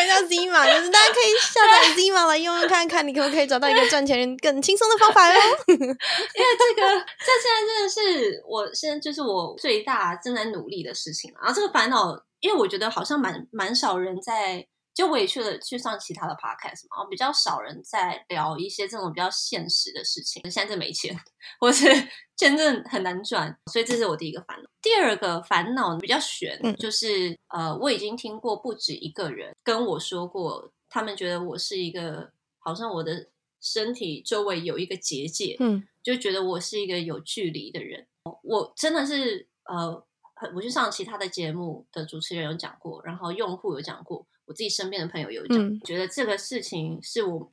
[0.00, 5.40] 回到 Zima，就是 大家可以下载 Zima 来用用看看，你可不可以找到一个赚钱更轻松的方法哟？
[5.68, 6.88] 因为这个，
[7.18, 11.32] 这现在真的是我现在就是我最大正在努力的事情。
[11.40, 14.66] 然后这个烦恼，因为我觉得好像蛮蛮少人在。
[14.94, 20.42] 就我也去了去上其他的 podcast 嘛，比较少人在聊一些这种比较现实的事情。
[20.50, 21.16] 现在没钱，
[21.60, 21.86] 或是
[22.36, 24.68] 签证很难转，所以这是我第一个烦恼。
[24.82, 33.28] 第二个烦恼比较悬，嗯、就是呃，我已经听过不止一个人跟我说过，他们觉得我是一个好像我的
[33.60, 38.06] 身体周围有一个结界，嗯，就觉得我是一个有距离的人。
[38.42, 40.06] 我真的是呃，
[40.54, 44.26] 我去上其他的节目的主持人有讲过，然后用户有讲过。
[44.50, 47.50] 我自己身边的朋友有讲，嗯、觉得这个事情是我。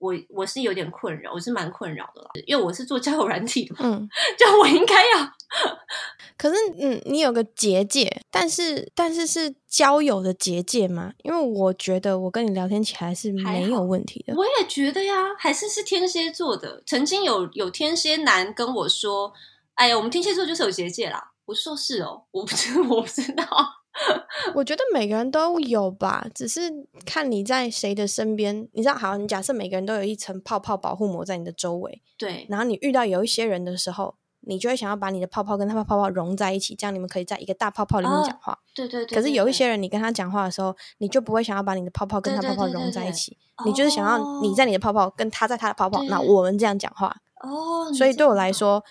[0.00, 5.30] 我我是有点困扰，我是蛮困扰的啦，因为我是做交友软体的嘛，嗯， 就我应该要。
[6.38, 11.12] 可是，嗯，你有个结界，但是但是是交友的结界吗？
[11.22, 14.34] 因为我觉得我跟你聊天起来是没有问题的。
[14.34, 16.82] 我也觉得呀，还是是天蝎座的。
[16.86, 19.34] 曾经有有天蝎男跟我说
[19.76, 23.44] ：“哎呀，我们天蝎座就是有结界啦。”我说：“是哦，我不知 我不知道。”
[24.54, 26.60] 我觉得每个人都有吧，只是
[27.04, 28.68] 看你在谁的身边。
[28.72, 32.46] 你知道，好，你假设每个人都有一层泡泡保护膜在你的周围，对。
[32.48, 38.58] 然后你遇到有一些人的时候，你就会想要把你的泡泡跟他的泡泡融在一起，这样你们可以在一个大泡泡里面讲话。
[38.74, 39.16] 对对对。
[39.16, 43.36] 可是有一些人，你跟他讲话的时候，你就不会想要把你的泡泡跟他泡泡融在一起，
[43.66, 47.16] 你就是想要你在你的泡泡跟他在他的泡泡，那我们这样讲话。
[47.42, 47.92] 哦。
[47.92, 48.84] 所以对我来说，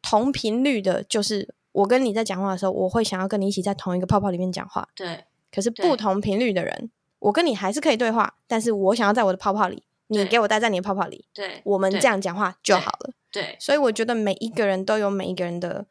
[0.00, 1.54] 同频率的就是。
[1.76, 4.88] 我跟你在讲话的时候，我会想要跟你一起在同一个泡泡里面讲话。
[4.94, 11.26] 对，可是不同频率的人，我跟你还是可以对话，但是我想要在我的泡泡里，你给我待在你的泡泡里。
[11.34, 13.12] 对，我们这样讲话就好了。
[13.30, 15.84] 对，所以我觉得每一个人都有每一个人的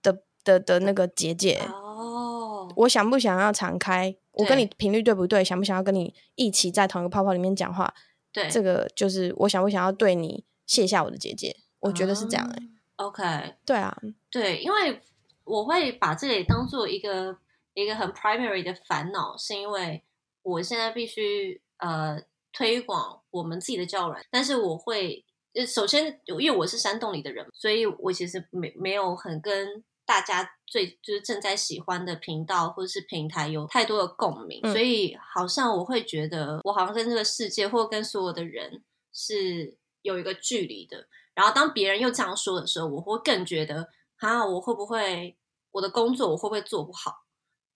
[0.00, 1.60] 的的的那个结界。
[1.68, 4.14] 哦，我想不想要敞开？
[4.30, 5.42] 我跟你频率对不对？
[5.42, 7.92] 想不想要跟你一起在同一个泡泡里面讲话？
[8.32, 11.56] 对，这个就是我想不想要对你卸下我的结界？
[11.80, 12.62] 我觉得是这样欸。
[12.96, 13.22] OK，
[13.66, 13.96] 对啊，
[14.34, 15.00] 对，因为
[15.44, 17.38] 我会把这里当做一个
[17.74, 20.02] 一个很 primary 的烦恼，是因为
[20.42, 22.20] 我现在必须呃
[22.52, 25.24] 推广我们自己的教软，但是我会
[25.68, 38.82] 首先因为我是山洞里的人，所以我其实没没有很跟大家最就是正在喜欢的频道或者是平台有太多的共鸣，嗯、所以好像我会觉得我好像跟这个世界或跟所有的人
[39.12, 41.06] 是有一个距离的。
[41.34, 43.88] 然后当别人又这样说的时候，我会更觉得
[44.24, 45.36] 啊，我会不会
[45.72, 47.24] 我的工作我会不会做不好？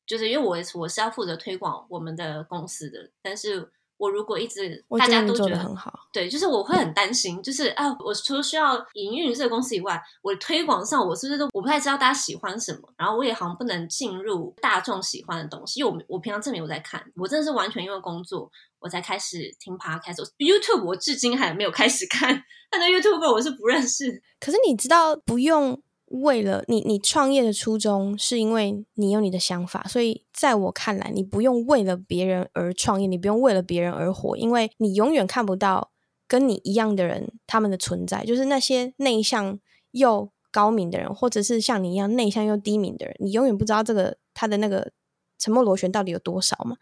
[0.06, 12.88] 就是因为我我是要负责推广我们的公司的，但是我如果一直大家都觉得很好，对，就是我会很担心，就是啊，我除了需要营运这个公司以外，我的推广上我是不是都我不太知道大家喜欢什么？
[12.96, 18.50] 然后我也好像不能进入大众喜欢的东西，因为我我平常证明我在看，我真的是完全因为工作。
[18.80, 22.30] 我才开始听 Podcast，YouTube 我至今还没有开始看，
[22.70, 24.22] 但那 YouTube 我是不认识。
[24.38, 35.90] 可是你知道，不用为了你，你创业的初衷是因为你有你的想法，所以在我看来，你不用为了别人而创业，你不用为了别人而活，因为你永远看不到
[36.26, 39.58] 跟你一样的人他们的存在，就是那些内向
[39.92, 44.92] 又高明的人，或者是像你一样内向又低明的人，你永远不知道这个他的那个
[45.38, 46.76] 沉默螺旋到底有多少嘛，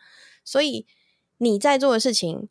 [0.44, 0.86] 所以。
[1.38, 2.48] 你在做的事情，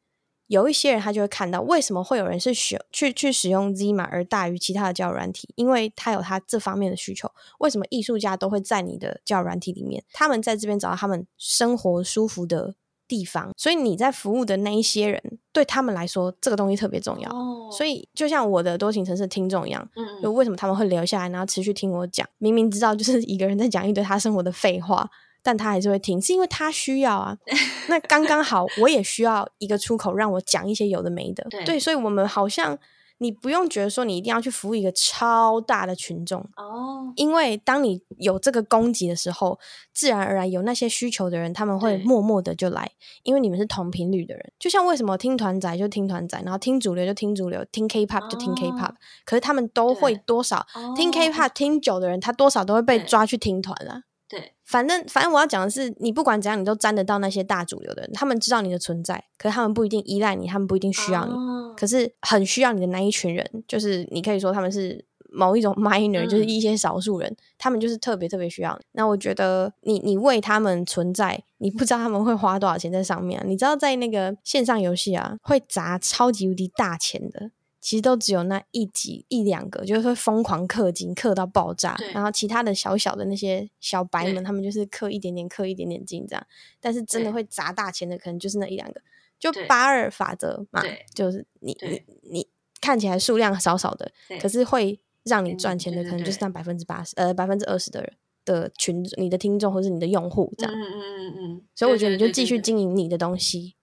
[0.47, 5.49] 有一些人他就会看到，为什么会有人是选去去使用 Zima 而大于其他的教育软体？
[5.55, 7.29] 因为他有他这方面的需求。
[7.59, 10.03] 为什么艺术家都会在你的教育软体里面？
[10.13, 12.75] 他们在这边找到他们生活舒服的
[13.07, 13.51] 地方。
[13.57, 17.29] 所以你在服务的那一些人，对他们来说，这个东西特别重要。
[17.31, 17.69] 哦。
[17.71, 22.27] 所以就像我的多情城市听众一样，嗯，就为什么他们会留下来，然后持续听我讲？
[22.37, 25.09] 明明知道就是一个人在讲一堆他生活的废话。
[25.45, 27.37] 但他还是会听，是因为他需要啊。
[27.87, 31.45] 那刚刚好，我也需要一个出口，让我讲一些有的没的。
[31.51, 32.75] 对，对，所以我们好像
[33.19, 39.59] 你不用觉得说你一定要去服务一个超大的群众哦，因为当你有这个供给的时候，
[39.93, 42.91] 自然而然有那些需求的人，他们会默默的就来，
[43.21, 44.51] 因为你们是同频率的人。
[44.59, 50.65] 就像为什么听团仔就听团仔，然后听主流就听主流，听 K-pop 就听 K-pop，哦，可是他们都会多少
[50.95, 54.01] 听 K-pop 听久的人，他多少都会被抓去听团了。
[54.27, 68.85] 对，反正反正我要讲的是，你不管怎样，你都沾得到那些大主流的人，他们知道你的存在，可是他们不一定依赖你，他们不一定需要你，哦、可是很需要你的那一群人，就是你可以说他们是某一种 minor，、嗯、就是一些少数人，他们就是特别特别需要你。
[68.93, 77.51] 那我觉得你你为他们存在，你不知道他们会花多少钱在上面、啊，你知道在那个线上游戏啊，会砸超级无敌大钱的。
[77.85, 81.95] 其实都只有那一几一两个，就是会疯狂氪金，氪到爆炸。
[82.15, 86.47] 然后其他的小小的那些小白们，他们就是氪一点点，氪一点点金这样。
[86.79, 88.99] 但是真的会砸大钱的，可能就是那一两个。
[89.37, 90.81] 就八二法则嘛，
[91.13, 92.47] 就是你你你
[92.81, 94.11] 看起来数量少少的，
[94.41, 98.13] 可是会让你赚钱的，可能就是那百分之八十呃百分之二十的人
[98.45, 100.73] 的群，你的听众或是你的用户这样。
[100.73, 101.61] 嗯嗯嗯嗯。
[101.75, 103.75] 所以我觉得你就继续经营你的东西。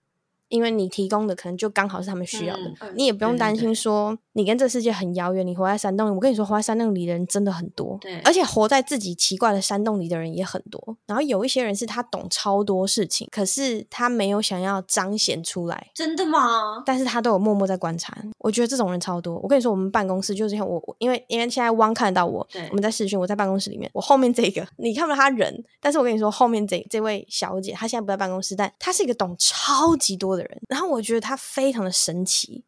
[0.49, 6.13] 因为你提供的可能就刚好是他们需要的，嗯、你也不用担心说你跟这世界很遥远，你活在山洞里。
[6.13, 10.97] 我跟你说，活在山洞里的人真的很多，对，而且活在自己奇怪的山洞里的人也很多。
[11.05, 15.91] 然后有一些人是他懂超多事情，可是他没有想要彰显出来。
[15.93, 16.83] 真的吗？
[16.85, 18.15] 但是他都有默默在观察。
[18.39, 19.37] 我觉得这种人超多。
[19.37, 30.61] 我跟你说，我们办公室就是我，我因为因为现在汪看得到我，对，我们在视讯，我在办公室里面，我后面这个你看不到他人，但是我跟你说，后面这这位小姐，她现在不在办公室，但她是一个懂超级多的人。
[30.67, 32.63] 然后我觉得她非常的神奇。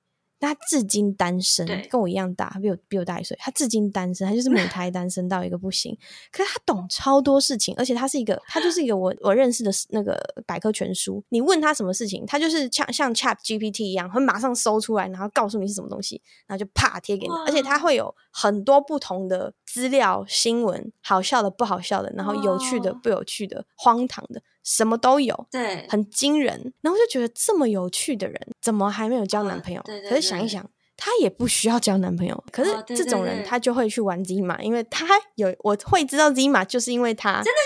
[0.45, 3.37] 他至今单身，跟我一样大，他比我比我大一岁。
[3.39, 5.97] 他至今单身，他就是母胎单身到一个不行。
[6.31, 11.23] 可是他懂超多事情，而且他是一个，他就是一个我我认识的那个百科全书。
[11.29, 17.33] 你问他什么事情，他就是像像 Chat GPT 一样，会马上搜出来，然后告诉你是什么东西，然后就啪贴给你。
[17.45, 24.41] 而且他会有很多不同的资料、新闻，好笑的、不好笑的，然后有趣的、不有趣的、荒唐的。
[24.63, 26.73] 什么都有，对，很惊人。
[26.79, 29.81] 然后就觉得这么有趣的人，怎么还没有交男朋友？
[29.81, 30.65] 哦、对对对，可是想一想，
[30.95, 32.41] 他也不需要交男朋友。
[32.53, 35.05] 可是这种人，他就会去玩 Zima，因为他
[35.35, 37.59] 有我会知道 Zima，就是因为他真的。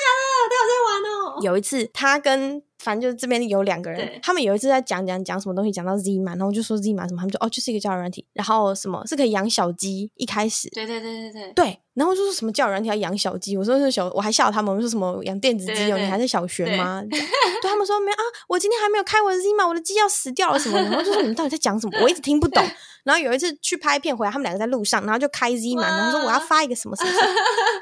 [1.41, 2.61] 有一次，他跟。
[2.81, 17.03] 反正就是这边有两个人，他们有一次在讲讲讲什么东西，讲到 Zima，然后就说 Zima 什么，他们就哦，就是一个教育软体，然后什么是可以养小鸡，一开始，对对对对对，对，然后就说什么教育软体要养小鸡，我说是小，我还笑他们，我说什么养电子鸡哦，你还在小学吗？
[17.11, 21.99] 对，对他们说没啊，我今天还没有开我的 Zima，我的鸡要死掉了什么，然后就说你们到底在讲什么？
[22.01, 22.63] 我一直听不懂。
[23.03, 27.11] 然后有一次去拍片回来，他们两个在路上，然后就开 Zima，然后说我要发一个什么什么，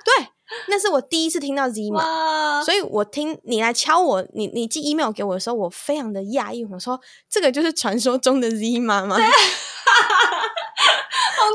[0.03, 0.27] 对。
[0.67, 9.17] 那是我第一次听到 Zima，所以我听你来敲我，你你寄 email 给我的时候，我非常的讶异，我说这个就是传说中的 Zima 吗？
[9.17, 9.31] 对好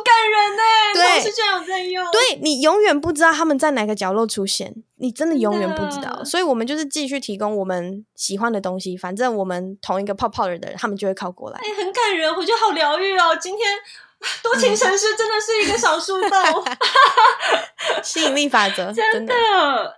[0.04, 0.62] 感人呢，
[0.94, 13.66] 对，是这样在用，对，你永远不知道他们在哪个角落出现，你真的永远不知道，所以我们就是继续提供我们喜欢的东西，反正我们同一个泡泡的人，他们就会靠过来，哎、欸，很感人，我觉得好疗愈哦，今天。
[14.42, 16.30] 多情城市真的是一个小树洞，
[18.02, 19.34] 吸引力法则 真的。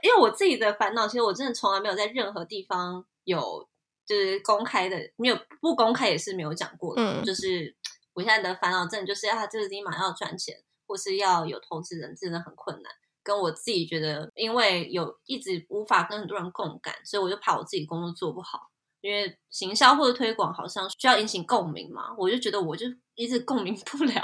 [0.03, 3.69] 因为我自己的烦恼，其实我真的从来没有在任何地方有
[4.07, 7.03] 就是公开的，没有不公开也是没有讲过的。
[7.03, 7.75] 嗯，就是
[8.15, 10.57] 我现在的烦恼，真的就是啊，这个地方要赚钱，
[10.87, 12.93] 或是要有投资人，真的很困难。
[13.23, 18.71] 跟我自己觉得，因为有一直无法跟很多人共感，所以我就怕我自己工作做不好。
[19.05, 24.15] 因为行销或者推广好像需要引起共鸣嘛，我就觉得我就一直共鸣不了。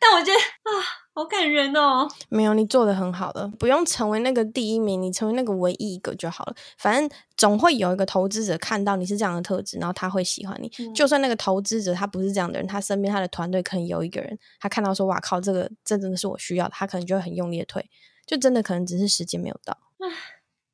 [0.00, 0.70] 但我觉得啊，
[1.14, 2.08] 好感人哦！
[2.30, 6.56] 没有，你做的很好的，不用成为那个第一名，你成为那个唯一一个就好了。
[6.78, 10.72] 反正总会有一个投资者看到你是这样的特质，然后他会喜欢你。
[10.78, 17.84] 嗯、就算那个投资者他不是这样的人，他身边他的团队可能有一个人，他看到说哇靠，这个这真的是我需要的，他可能就会很用力的推，
[18.26, 19.76] 就真的可能只是时间没有到。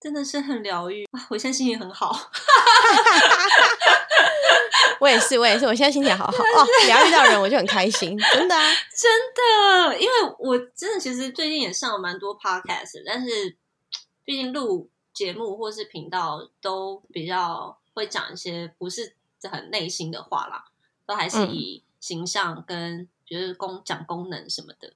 [0.01, 1.05] 真的是很疗愈。
[1.13, 1.27] 啊！
[1.29, 2.11] 我现在心情很好，
[4.99, 13.57] 我也是，我也是，我现在心情好好哦，疗愈到人我就很开心，真的啊， 真的，因为我真的其实最近也上了蛮多 podcast，但是
[14.25, 19.15] 毕竟录节目或是频道都比较会讲一些不是
[19.51, 20.65] 很内心的话啦，
[21.07, 24.93] 都还是以形象跟就是功讲功能什么的，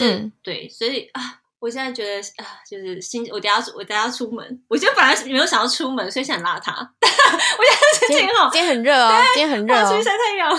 [0.00, 1.41] 嗯，对，所以啊。
[1.62, 6.72] 我现在觉得啊，就是心，我等下我等下出门，我今天本来没有想要出门，所以想拉他。
[6.74, 10.50] 我现在心情好，今天很热哦，今天很热哦，出去晒太阳，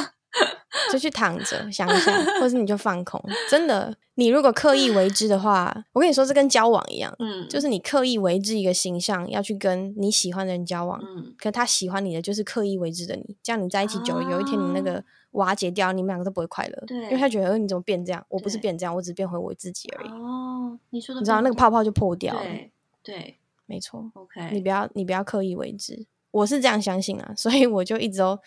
[0.92, 3.24] 就去躺着想一想，或是你就放空。
[3.50, 15.04] 真的，你如果刻意为之的话，我跟你说，这跟交往一样，嗯，就是你刻意为之一个形象，要去跟你喜欢的人交往，嗯，可他喜欢你的就是刻意为之的你，这样你在一起久了，啊、有一天你那个。
[15.34, 16.84] 瓦解掉，你们两个都不会快乐。
[16.86, 18.24] 对，因为他觉得，呃，你怎么变这样？
[18.30, 20.10] 我不是变这样，我只是变回我自己而已。
[20.10, 22.42] 哦，你说的，你知道那个泡泡就破掉了。
[22.44, 22.72] 对，
[23.02, 24.12] 对，没错。
[24.14, 26.06] OK，你不要，你不要刻意为之。
[26.30, 28.38] 我是这样相信啊，所以我就一直都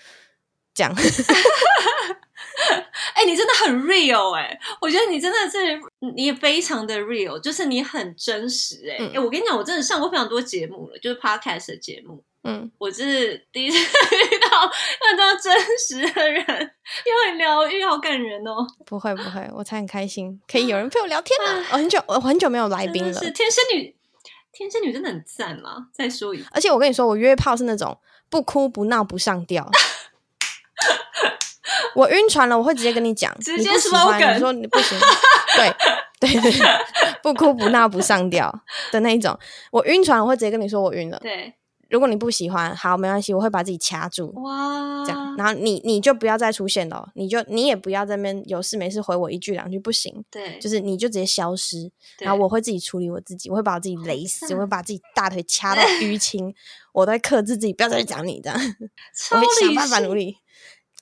[0.77, 0.95] 讲。
[3.14, 4.61] 哎、欸，你真的很 real 哎、欸！
[4.81, 5.59] 我觉得你真的是，
[6.14, 9.12] 你也非常的 real，就是你很真实哎、欸。
[9.14, 12.22] 哎、我跟你讲，我真的上过非常多节目了，就是 podcast 的节目。
[12.45, 14.70] 嗯，我是第一次 遇到
[15.01, 18.66] 那么真实的人，又很疗愈，好感人哦。
[18.85, 21.66] 不会不会，我才很开心，可以有人陪我聊天呢、啊。
[21.70, 23.12] 我、哦、很久我很久没有来宾了。
[23.12, 23.95] 是天生女，
[24.53, 25.89] 天生女真的很赞嘛。
[25.93, 27.99] 再说一次，而且我跟你说，我约炮是那种
[28.29, 29.70] 不哭不闹不上吊。
[31.94, 34.98] 我晕船了，我会直接跟你讲，直接你不喜欢，你说你不行，
[35.56, 35.74] 对
[36.20, 36.52] 对对，
[37.22, 38.52] 不哭不闹不上吊
[38.90, 39.38] 的那一种。
[39.70, 41.18] 我晕船，我会直接跟你说我晕了。
[41.18, 41.52] 对，
[41.90, 44.32] 如果你不喜欢，好，没关系，我会把自己掐住。
[44.42, 50.24] 哇，这样，然后你你就不要再出现了，你就你也不要在那边有事没事回我一句两句，不行。
[50.30, 51.90] 对，就是你就直接消失，
[52.20, 56.54] 然后我会自己处理我自己，我会把我自己勒死，我会把自己大腿掐到淤青，
[56.92, 58.58] 我都会克制自己，不要再去讲你这样，
[59.32, 60.38] 我会想办法努力。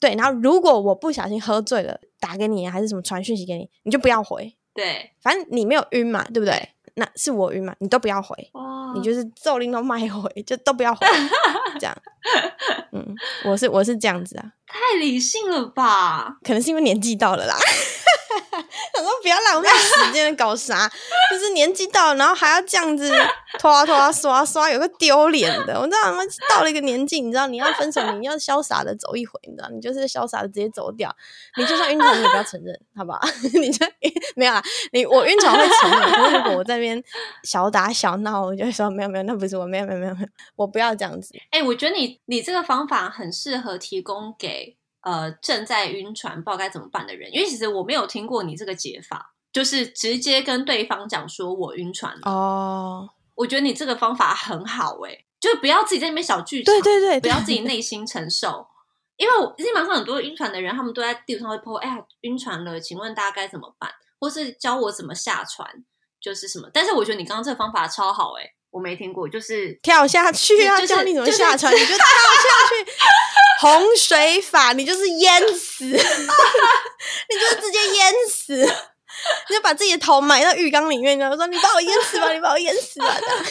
[0.04, 4.54] 对，然后如果我不小心喝醉了打给你，还是什么传讯息给你，你就不要回。
[4.74, 6.68] 对，反正你没有晕嘛，对不对？
[6.96, 8.36] 那是我晕嘛，你都不要回。
[8.94, 11.06] 你就是咒令都卖回，就都不要回。
[11.80, 11.96] 这样，
[12.92, 13.14] 嗯，
[13.46, 16.36] 我是我是这样子啊，太理性了吧？
[16.42, 17.56] 可能是因为年纪到了啦。
[18.96, 20.90] 我说不要浪费时间搞啥，
[21.30, 23.12] 就是年纪到了，然后还要这样子
[23.58, 25.78] 拖啊拖啊刷刷，有个丢脸的。
[25.78, 31.14] 我知道他们到了一个年纪，你知道你要分手，你要潇洒的走一回，你知道，你就是潇洒的直接走掉。
[31.56, 33.20] 你就算晕船，你也不要承认，好不好？
[33.54, 33.86] 你就
[34.36, 34.62] 没有啦，
[34.92, 37.02] 你我晕船会承认，可是如果我在那边
[37.42, 41.34] 小打小闹，我就会说没有没有，那不是我，没有没有没有没有，我不要这样子。
[41.50, 44.63] 哎、欸，我觉得你你这个方法很适合提供给。
[45.04, 52.30] 呃，正在晕船不知道该怎么办的人，因为其实我没有听过你这个解法，就是直接跟对方讲说我晕船了。
[52.30, 58.66] 哦，我觉得你这个方法很好诶，就是不要自己在那边小剧场，对对对，不要自己内心承受。
[59.16, 63.90] 因为我基本上很多晕船的人，他们都在地图上会 po，哎呀，晕船了，请问大家该怎么办？
[64.18, 65.68] 或是教我怎么下船，
[66.20, 66.68] 就是什么？
[66.72, 72.02] 但是我觉得你刚刚这个方法超好诶，我没听过，就是跳下去啊，教你怎么下船，你就跳下
[72.70, 72.90] 去。
[73.64, 78.74] 洪水法，你就是淹死， 你就是直接淹死，
[79.48, 83.44] 你就把自己的头埋到浴缸里面，然后说：“你把我淹死吧，你把我淹死吧。”这 样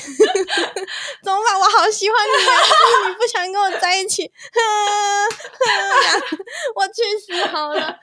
[1.24, 1.60] 怎么办？
[1.60, 2.54] 我好喜欢你啊！
[3.08, 4.30] 你不想跟我在一起，
[6.76, 7.98] 我去死好了！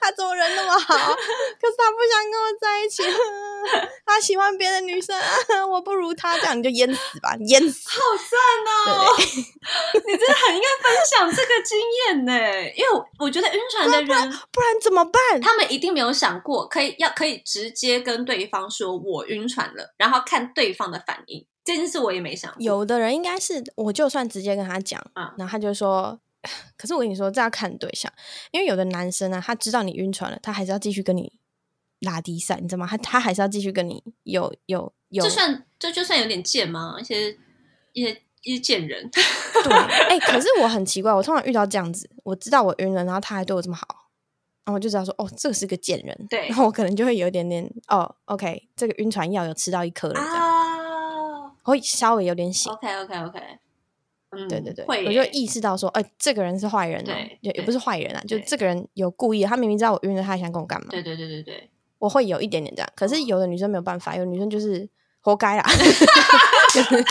[0.00, 0.94] 他怎么人那么好？
[0.96, 3.02] 可是他不想跟我在一起，
[4.04, 5.16] 他喜欢别的女生，
[5.70, 7.88] 我不如他，这样你就淹死吧，淹死！
[7.90, 8.38] 好赞
[8.96, 9.14] 哦！
[9.18, 12.32] 你真的很应该分享这个经验呢，
[12.76, 12.88] 因为
[13.18, 15.40] 我觉得晕船的人不然，不然怎么办？
[15.40, 21.46] 他们一定没有想过可以要可以直接跟对方说我晕船了，然后看对方的反应。
[21.64, 22.60] 这件事我也没想过。
[22.60, 26.18] 有的人应该是，我就算直接跟他讲，啊，然后他就说，
[26.76, 28.12] 可是我跟你说，这要看对象，
[28.50, 31.32] 因为有的男生呢、啊，他知道你晕船了，他还是要继续跟你
[32.00, 32.86] 拉低赛，你知道吗？
[32.88, 36.96] 他他还是要继续跟你有有有，就算这就算有点贱吗？
[37.00, 37.30] 一些
[37.92, 39.08] 一些一些贱人，
[39.62, 43.86] 对，哎、欸，可是我很奇怪，我通常遇到这样子，我知道我晕了，然后他还对我这么好，
[44.64, 50.36] 然后我就知道说，哦，这个是个贱人，对，然后我可能就会有一点点，哦，OK，这个晕船药有吃到一颗了，这样。
[50.36, 50.62] 啊
[51.64, 52.72] 会稍微有点醒。
[52.72, 53.38] OK OK OK，
[54.30, 60.88] 嗯，对对对，我就意识到说，哎、欸，这个人是坏人、喔，对，也不是坏人啊，就这个人有故意，他明明知道我晕了，他还想跟我干嘛？
[60.90, 62.92] 对对对对对，我会有一点点这样。
[62.96, 64.88] 可是有的女生没有办法，有的女生就是
[65.20, 65.62] 活该啦，
[66.74, 67.04] 就是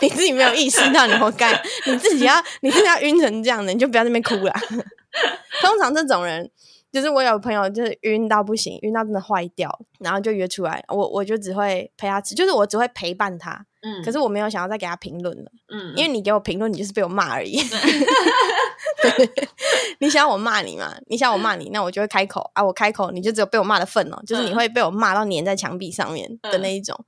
[0.00, 4.54] 你自己没有意识到你活该，你自己要你自己要晕成这样的，你就不要在那边哭了。
[5.60, 6.48] 通常这种人。
[6.90, 9.70] 就是我有朋友就是晕到不行，晕到真的坏掉，
[10.00, 17.60] 然后就约出来，我我就只会陪他吃，就是我只会陪伴他，嗯，可是我没有想要再给他评论了，嗯，因为你给我评论，你就是被我骂而已，
[20.00, 20.94] 你想要我骂你嘛？
[21.06, 26.96] 你想要我骂你，那我就会开口啊，我开口你就只有被我骂的份哦，就是你会被我骂到粘在墙壁上面的那一种。
[26.98, 27.04] 嗯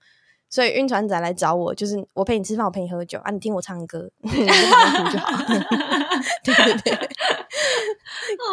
[0.51, 5.45] 所以晕船仔来找我，就是我陪你吃饭，我陪你喝酒啊，你听我唱歌， 你就哭就好。
[6.43, 7.09] 对对对，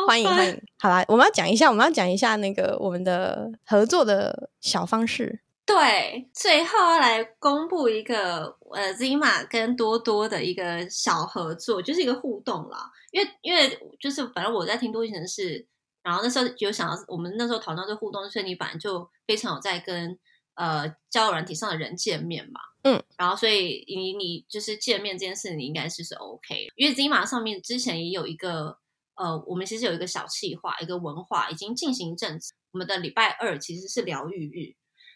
[0.07, 0.61] 欢迎欢迎。
[0.77, 5.41] 好啦，我们要讲一下，我们要讲一下那个我们的合作的小方式。
[5.65, 12.91] 对，最后要来公布一个呃，Zima 跟多多的一个小合作，就是一个互动啦。
[13.11, 15.65] 因为因为就是反正我在听多情城市，
[16.03, 20.17] 然后那时候有想到，我们那时候讨论到这互动，所以你本来就非常有在跟。
[20.57, 28.77] 呃，交友软体上的人见面嘛，嗯，然后所以你你就是见面这件事，你应该是是 OK，因为 Zima 上面之前也有一个
[29.15, 32.53] 呃，我们其实有一个小企划，一个文化已经进行一阵子。
[32.71, 34.75] 我们的礼拜二其实是疗愈日，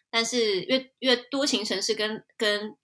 [0.09, 2.77] 但是越越多情城市跟跟。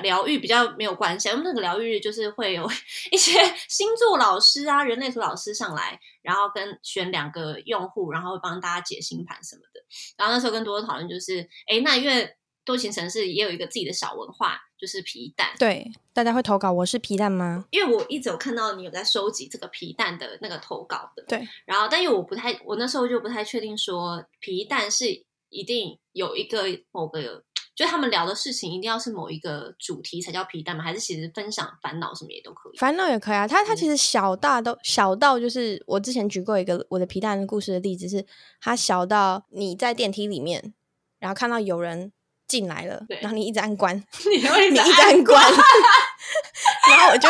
[0.00, 2.64] 疗愈比较没有关系，因为那个疗愈日就是会有
[3.10, 3.32] 一些
[3.68, 9.71] 星座老师啊、人类图老师上来，然后跟选两个用户，然后会帮大家解星盘什么的。
[10.16, 12.28] 然后那时候跟多多讨论，就是哎，那因为
[12.64, 15.48] 多情城市也有一个自己的小文化，就是皮蛋。
[15.58, 17.64] 对，大家会投稿，我是皮蛋吗？
[17.70, 21.24] 因为我一直有看到你有在收集这个皮蛋的那个投稿的。
[21.28, 27.44] 对，然后但因为我不太，我那时候就不太确定说皮蛋是一定有一个某个。
[27.74, 30.84] 就他们聊的事情一定要是某一个主题才叫皮蛋吗？
[30.84, 32.76] 还是其实分享烦恼什么也都可以？
[32.76, 33.48] 烦恼也可以啊。
[33.48, 38.24] 他他其实小大都小到就是我之前举过一个我的皮蛋的故事的例子是，
[38.60, 40.74] 他小到你在电梯里面，
[41.18, 42.12] 然后看到有人
[42.46, 43.96] 进来了，然后你一直按关，
[44.30, 45.42] 你，一直按关你一直按关，
[46.90, 47.28] 然后我就。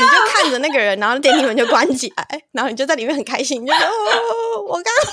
[0.00, 5.12] 你就看着那个人，然后电梯门就关起来，然后你就在里面很开心，你就说：“哦，我刚刚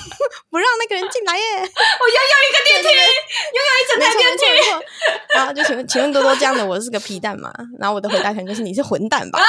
[0.49, 2.89] 不让那个人进来耶！”我拥有一个电梯，
[3.53, 4.43] 又有一整台电梯。
[5.35, 7.53] 然后就请问，请问多多这样的我是个皮蛋吗？
[7.79, 9.39] 然后我的回答可能就是你是混蛋吧？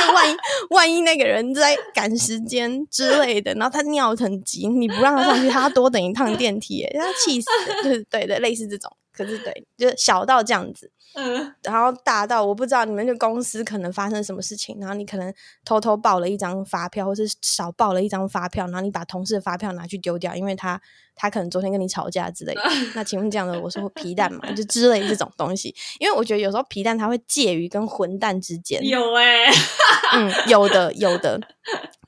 [0.00, 0.36] 因为万一
[0.70, 8.90] 万一那个人在赶时间之类的，然后他尿很急，你不让他上去，他要多等一趟电梯，欸，他气死了，就是对的，类似这种。
[9.16, 10.90] 可是对，就小到这样子。
[11.16, 15.32] 嗯，然后大到我不知道你们这公司可能发生什么事情，然后你可能
[15.64, 20.80] 偷偷报了一张发票，或是少报了一张发票，然后你把同事的发票拿去丢掉，因为他
[21.14, 22.62] 他可能昨天跟你吵架之类的。
[22.96, 28.84] 那请问这样的我说皮蛋嘛，就之类这种东西，因为我觉得有时候皮蛋它会介于跟混蛋之间。
[28.84, 29.52] 有哎、欸，
[30.14, 31.40] 嗯，有的有的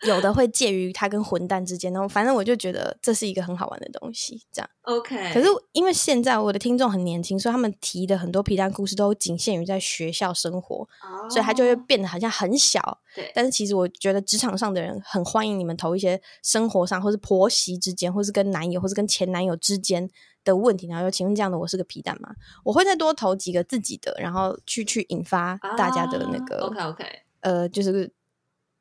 [0.03, 4.69] 有的会介于它跟混蛋之间，然后反正我就觉得这是一个很好玩的东西，这样。
[4.83, 5.33] OK。
[5.33, 8.97] 可是因为现在我的听众很年轻，所以他们提的很多皮蛋故事。
[8.97, 12.99] 都仅限于在学校生活，oh, 所以他就会变得好像很小。
[13.15, 20.09] 对，但是其实我觉得职场上的人很欢迎你们投一些生活上，或是婆媳之间，或是跟男友，或是跟前男友之间
[20.45, 20.87] 的问题。
[20.87, 22.31] 然后又请问这样的我是个皮蛋吗？
[22.65, 27.05] 我会再多投几个自己的，然后去去引发大家的那个、oh, OK OK，
[27.41, 28.11] 呃，就是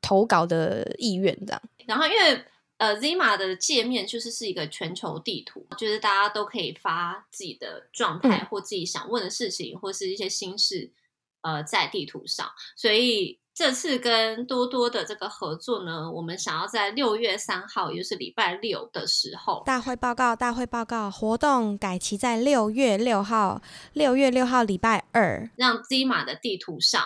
[0.00, 1.62] 投稿的意愿这样。
[1.86, 2.44] 然后因为。
[2.78, 10.92] 呃，Zima 的界面就是是一个全球地图，就是大家都可以发自己的状态或自己想问的事情，嗯、或是一些心事，
[11.40, 12.46] 呃，在地图上。
[12.76, 23.62] 所以这次跟多多的这个合作呢，我们想要在六月三号，也就是礼拜六的时候，大会报告，大会报告，活动改期在六月六号，
[23.94, 27.02] 六月六号礼拜二，让 Zima 的地图上，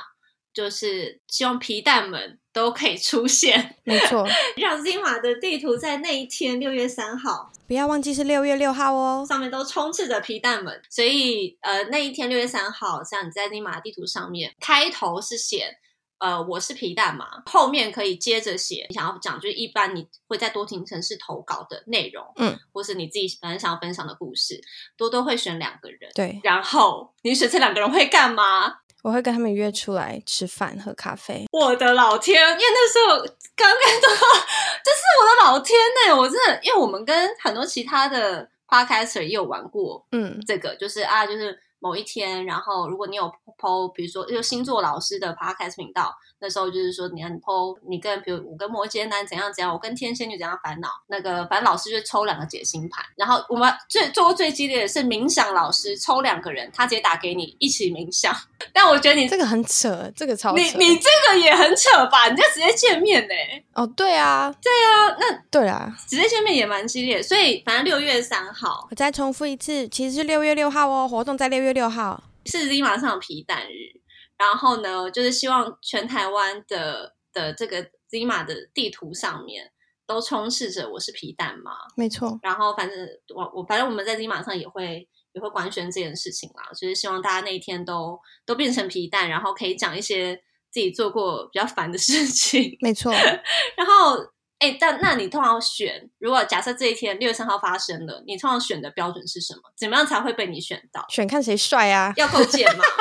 [0.52, 2.39] 就是希望皮蛋们。
[2.52, 4.26] 都可以出现， 没错。
[4.56, 9.24] 让 Zima 的地图在那一天六月三号，不要忘记是六月六号哦。
[9.28, 15.76] 上面都充斥着皮蛋们，所以呃那一天六月三号，像你在 Zima 的地图上面，开头是写
[16.18, 24.60] 呃我是皮蛋嘛，后面可以接着写你想要讲，就是一般你会在多听城市投稿的内容，嗯，或是你自己本身想要分享的故事，
[24.96, 28.80] 多多会选两个人，对，然后你选这两个人会干嘛？
[29.02, 31.46] 我会跟他们约出来吃饭喝咖啡。
[31.52, 33.18] 我的老天，因为那时候
[33.56, 36.16] 刚刚都，这是我的老天呢！
[36.16, 41.58] 我真的，因为我们跟很多其他的 podcaster 也有玩过，嗯，这个就是啊，就是。
[41.80, 43.24] 某一天，然后如果你有
[43.58, 58.34] po，比如说就星座老师的 podcast 频道，那时候就是说你 po，你跟比如我跟摩羯男怎样怎样，我跟天蝎女怎样烦恼，那个反正老师就抽两个解星盘，然后我们最做过最激烈的是冥想老师抽两个人，他直接打给你一起冥想。
[58.74, 62.28] 但我觉得你这个很扯，这个超扯你你这个也很扯吧？
[62.28, 63.34] 你就直接见面呢？
[63.72, 74.00] 哦，对啊，对啊，那对啊，直接见面也蛮激烈，所以反正六月三号，我再重复一次，其实是六月六号哦，活动在六月六号，是 Zima 上皮蛋日，
[74.36, 79.72] 然后呢，就是希望全台湾的的这个 Zima 的地图上面
[80.06, 82.98] 都充斥着我是皮蛋嘛，没错，然后反正
[83.34, 85.08] 我我反正我们在 Zima 上也会。
[85.32, 90.34] 也会官宣这件事情啦，就是希望大家那一天都都变成皮蛋，然后可以讲一些
[90.72, 92.76] 自己做过比较烦的事情。
[92.80, 93.12] 没错。
[93.78, 94.16] 然后，
[94.60, 99.62] 哎，但那你通常选，如果假设这一天六月三号发生了，你通常选的标准是什么？
[99.76, 101.04] 怎么样才会被你选到？
[101.08, 102.12] 选看谁帅啊？
[102.16, 102.84] 要够贱吗？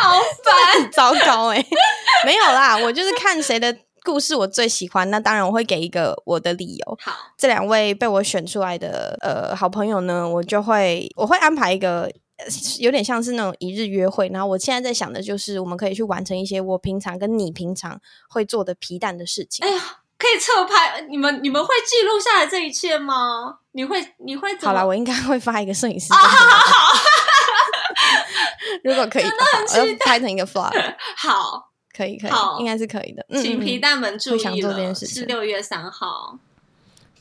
[0.00, 1.66] 好烦，糟糕哎、欸，
[2.26, 3.76] 没有啦，我就是看谁的。
[4.04, 6.98] 故事我最喜欢，那当然我会给一个我的理由。
[7.00, 12.10] 好，这两位被我选出来的呃好朋友呢，我就会我会安排一个
[12.80, 14.28] 有点像是那种一日约会。
[14.32, 19.66] 然后我现在在想的就是，我们可以去完成一些我平常跟你平常会做的皮蛋的事情。
[19.66, 19.80] 哎呀，
[20.18, 23.58] 可以侧拍，你们你们会记录下来这一切吗？
[23.72, 24.56] 你会你会？
[24.58, 26.12] 好了，我应该会发一个摄影师。
[26.12, 26.98] 好好好，
[28.84, 30.72] 如果可以的话，我要拍成一个 vlog。
[31.16, 31.70] 好。
[31.94, 33.22] 可以，可以，应该是可以的。
[33.38, 36.38] 请皮蛋们注意了，是六月三号。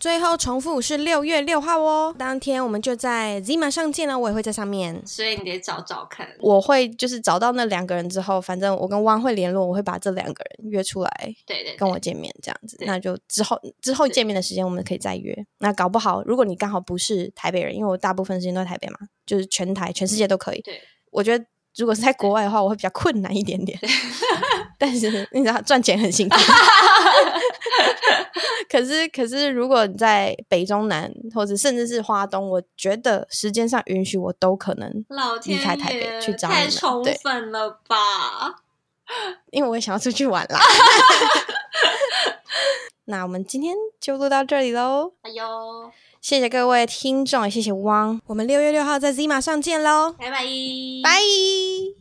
[0.02, 2.16] 最后重复是六月六号哦。
[2.18, 5.00] 当天我们就在 Zima 上见了，我也会在上面。
[5.06, 6.28] 所以你得找找看。
[6.40, 12.76] 我会就是找到那两个人之后，反正我跟汪会联络，我会把这两个人约出来，对对，跟我见面这样子。
[12.80, 15.38] 那就之后之后见面的时间我们可以再约。
[15.60, 18.98] 那搞不好，如果你刚好不是台北人，因为我大部分时间都在台北嘛，
[19.28, 20.62] 就是全台全世界都可以。
[20.62, 20.82] 对，
[21.12, 21.46] 我觉得。
[21.78, 23.80] 如果是在国外的话，我会比较困难一点点。
[24.78, 26.36] 但是你知道赚钱很辛苦。
[28.70, 34.90] 可是可是，如果你在北中南或者甚至是花东，我觉得时间上允许，我都可能
[35.46, 36.64] 离开台北去找你们。
[36.64, 37.98] 太充分了吧？
[39.52, 40.60] 因为我也想要出去玩啦。
[43.06, 45.14] 那我们今天就录到这里喽。
[45.24, 45.92] 哎呦！
[46.22, 48.22] 谢谢各位听众，也谢谢汪。
[48.28, 50.46] 我们六月六号在 Zima 上见喽，拜拜，
[51.04, 52.01] 拜。